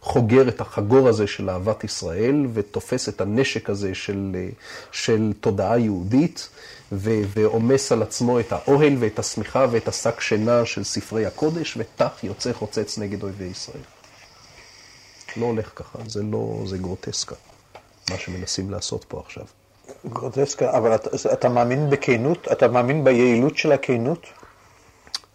[0.07, 4.37] חוגר את החגור הזה של אהבת ישראל ותופס את הנשק הזה של,
[4.93, 6.49] של תודעה יהודית
[6.93, 12.53] ועומס על עצמו את האוהל ואת השמיכה ואת השק שינה של ספרי הקודש וטח יוצא
[12.53, 13.83] חוצץ נגד אויבי ישראל.
[15.37, 17.35] לא הולך ככה, זה לא, זה גרוטסקה,
[18.11, 19.45] מה שמנסים לעשות פה עכשיו.
[20.09, 22.49] גרוטסקה, אבל אתה, אתה מאמין בכנות?
[22.53, 24.27] אתה מאמין ביעילות של הכנות?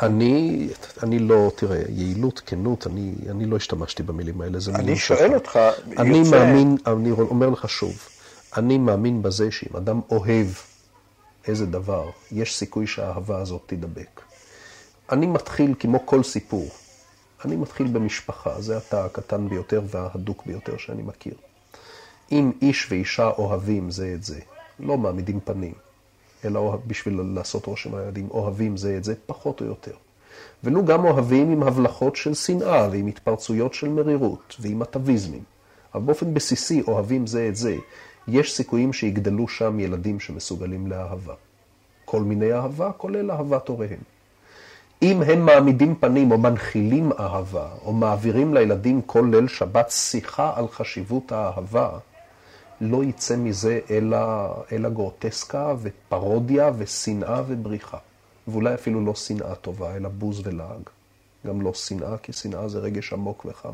[0.01, 0.67] אני,
[1.03, 5.33] אני לא, תראה, יעילות, כנות, אני, אני לא השתמשתי במילים האלה, זה אני שואל שלך.
[5.33, 5.59] אותך,
[5.97, 6.31] אני יוצא...
[6.31, 8.07] מאמין, אני אומר לך שוב,
[8.57, 10.47] אני מאמין בזה שאם אדם אוהב
[11.47, 14.21] איזה דבר, יש סיכוי שהאהבה הזאת תידבק.
[15.11, 16.69] אני מתחיל כמו כל סיפור.
[17.45, 21.33] אני מתחיל במשפחה, זה התא הקטן ביותר וההדוק ביותר שאני מכיר.
[22.31, 24.39] אם איש ואישה אוהבים זה את זה,
[24.79, 25.73] לא מעמידים פנים,
[26.45, 29.95] אלא בשביל לעשות רושם הילדים, אוהבים זה את זה פחות או יותר.
[30.63, 35.43] ולו גם אוהבים עם הבלחות של שנאה ועם התפרצויות של מרירות ועם אטביזמים.
[35.95, 37.75] אבל באופן בסיסי אוהבים זה את זה.
[38.27, 41.33] יש סיכויים שיגדלו שם ילדים שמסוגלים לאהבה.
[42.05, 43.99] כל מיני אהבה, כולל אהבת הוריהם.
[45.01, 50.67] אם הם מעמידים פנים או מנחילים אהבה, או מעבירים לילדים כל ליל שבת שיחה על
[50.67, 51.89] חשיבות האהבה,
[52.81, 54.17] לא יצא מזה אלא,
[54.71, 57.97] אלא גרוטסקה ופרודיה ושנאה ובריחה.
[58.47, 60.81] ואולי אפילו לא שנאה טובה, אלא בוז ולעג.
[61.47, 63.73] גם לא שנאה, כי שנאה זה רגש עמוק וחם.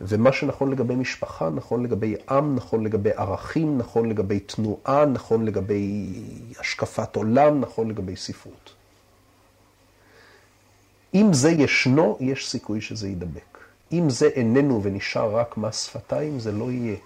[0.00, 6.14] ומה שנכון לגבי משפחה, נכון לגבי עם, נכון לגבי ערכים, נכון לגבי תנועה, נכון לגבי
[6.58, 8.72] השקפת עולם, נכון לגבי ספרות.
[11.14, 13.58] אם זה ישנו, יש סיכוי שזה יידבק.
[13.92, 16.96] אם זה איננו ונשאר רק מס שפתיים, זה לא יהיה.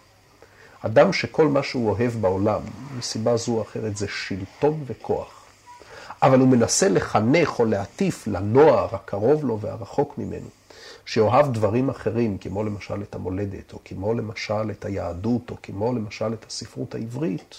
[0.82, 2.60] אדם שכל מה שהוא אוהב בעולם,
[2.98, 5.42] מסיבה זו או אחרת, זה שלטון וכוח.
[6.22, 10.46] אבל הוא מנסה לחנך או להטיף לנוער הקרוב לו והרחוק ממנו,
[11.04, 16.32] שאוהב דברים אחרים, כמו למשל את המולדת, או כמו למשל את היהדות, או כמו למשל
[16.32, 17.54] את הספרות העברית,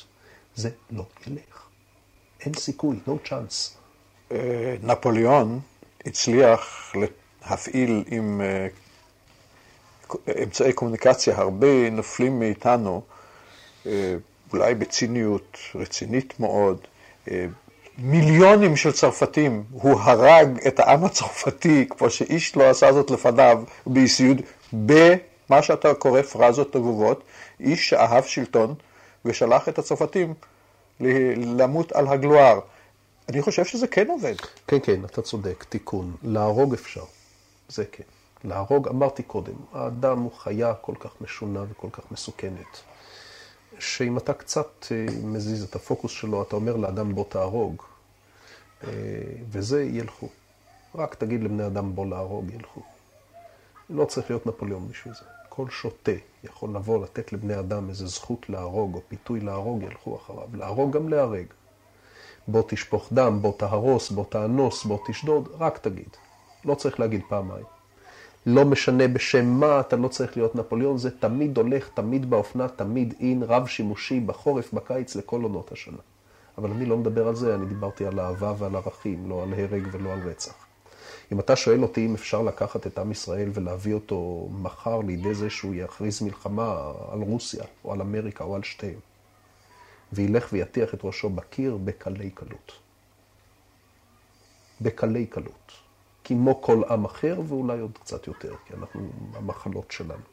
[0.56, 1.64] זה לא ילך.
[2.42, 3.72] אין סיכוי, no chance.
[4.32, 5.60] אה, נפוליאון
[6.06, 6.94] הצליח
[7.42, 8.68] להפעיל עם אה,
[10.44, 13.02] אמצעי קומוניקציה הרבה נופלים מאיתנו,
[14.54, 16.78] אולי בציניות רצינית מאוד,
[17.32, 17.46] אה,
[17.98, 24.38] מיליונים של צרפתים, הוא הרג את העם הצרפתי, כמו שאיש לא עשה זאת לפניו, באיסיות,
[24.74, 27.24] במה שאתה קורא פרזות נבובות,
[27.60, 28.76] איש שאהב שלטון
[29.26, 30.34] ושלח את הצרפתים
[31.00, 32.60] למות על הגלואר.
[33.30, 34.36] אני חושב שזה כן עובד.
[34.68, 36.16] כן, כן, אתה צודק, תיקון.
[36.24, 37.04] להרוג אפשר,
[37.70, 38.04] זה כן.
[38.44, 42.82] להרוג, אמרתי קודם, האדם הוא חיה כל כך משונה וכל כך מסוכנת,
[43.80, 47.82] שאם אתה קצת אה, מזיז את הפוקוס שלו, אתה אומר לאדם בוא תהרוג,
[48.84, 48.90] אה,
[49.52, 50.30] וזה ילכו.
[50.96, 52.82] רק תגיד לבני אדם בוא להרוג, ילכו.
[53.90, 55.26] לא צריך להיות נפוליאון בשביל זה.
[55.50, 56.12] כל שוטה
[56.44, 60.48] יכול לבוא, לתת לבני אדם איזו זכות להרוג או פיתוי להרוג, ילכו אחריו.
[60.54, 61.46] להרוג גם להרג.
[62.48, 66.10] בוא תשפוך דם, בוא תהרוס, בוא תאנוס, בוא תשדוד, רק תגיד.
[66.66, 67.66] לא צריך להגיד פעמיים.
[68.46, 73.14] לא משנה בשם מה, אתה לא צריך להיות נפוליאון, זה תמיד הולך, תמיד באופנה, תמיד
[73.20, 75.98] אין, רב שימושי, בחורף, בקיץ, לכל עונות השנה.
[76.58, 79.88] אבל אני לא מדבר על זה, אני דיברתי על אהבה ועל ערכים, לא על הרג
[79.92, 80.54] ולא על רצח.
[81.32, 85.50] אם אתה שואל אותי אם אפשר לקחת את עם ישראל ולהביא אותו מחר לידי זה
[85.50, 89.00] שהוא יכריז מלחמה על רוסיה, או על אמריקה, או על שתיהם,
[90.14, 92.72] וילך ויטיח את ראשו בקיר בקלי קלות.
[94.82, 95.83] בקלי קלות.
[96.24, 100.24] כמו כל עם אחר, ואולי עוד קצת יותר, כי אנחנו, המחלות שלנו.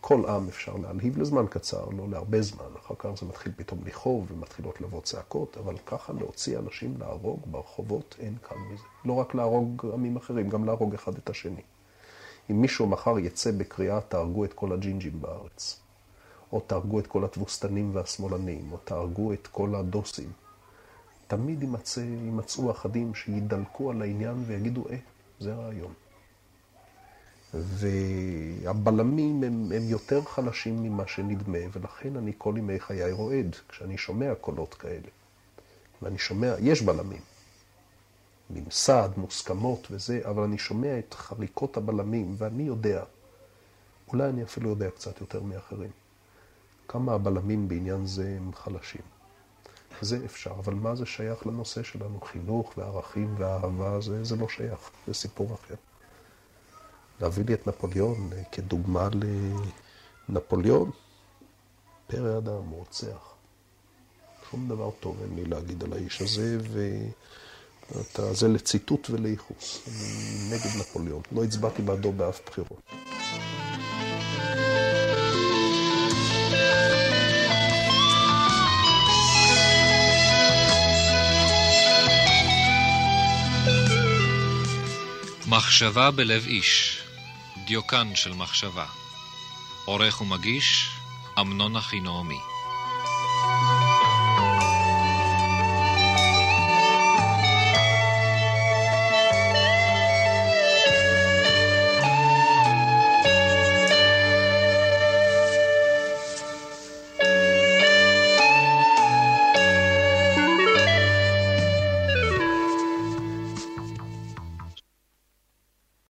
[0.00, 4.32] כל עם אפשר להלהיב לזמן קצר, לא להרבה זמן, אחר כך זה מתחיל פתאום לכאוב
[4.32, 8.84] ומתחילות לבוא צעקות, אבל ככה להוציא אנשים להרוג ברחובות, אין קל מזה.
[9.04, 11.62] לא רק להרוג עמים אחרים, גם להרוג אחד את השני.
[12.50, 15.80] אם מישהו מחר יצא בקריאה, תהרגו את כל הג'ינג'ים בארץ,
[16.52, 20.32] או תהרגו את כל התבוסתנים והשמאלנים, או תהרגו את כל הדוסים,
[21.32, 24.96] תמיד יימצא, יימצאו אחדים שידלקו על העניין ויגידו, אה,
[25.40, 25.92] זה רעיון.
[27.54, 34.34] והבלמים הם, הם יותר חלשים ממה שנדמה, ולכן אני כל ימי חיי רועד כשאני שומע
[34.34, 35.08] קולות כאלה.
[36.02, 37.22] ואני שומע, יש בלמים,
[38.50, 43.04] ממסד, מוסכמות וזה, אבל אני שומע את חריקות הבלמים, ואני יודע,
[44.08, 45.90] אולי אני אפילו יודע קצת יותר מאחרים,
[46.88, 49.11] כמה הבלמים בעניין זה הם חלשים.
[50.00, 52.20] זה אפשר, אבל מה זה שייך לנושא שלנו?
[52.20, 55.74] חינוך וערכים ואהבה, זה, זה לא שייך, זה סיפור אחר.
[57.20, 59.08] להביא לי את נפוליאון אה, כדוגמה
[60.28, 60.90] לנפוליאון,
[62.06, 63.32] פרא אדם, רוצח.
[64.50, 66.58] שום דבר טוב אין לי להגיד על האיש הזה,
[68.00, 69.82] אתה, זה לציטוט ולייחוס.
[69.88, 71.22] אני נגד נפוליאון.
[71.32, 72.82] לא הצבעתי בעדו באף בחירות.
[85.56, 86.98] מחשבה בלב איש,
[87.66, 88.86] דיוקן של מחשבה.
[89.84, 90.88] עורך ומגיש,
[91.40, 92.38] אמנון אחינועמי.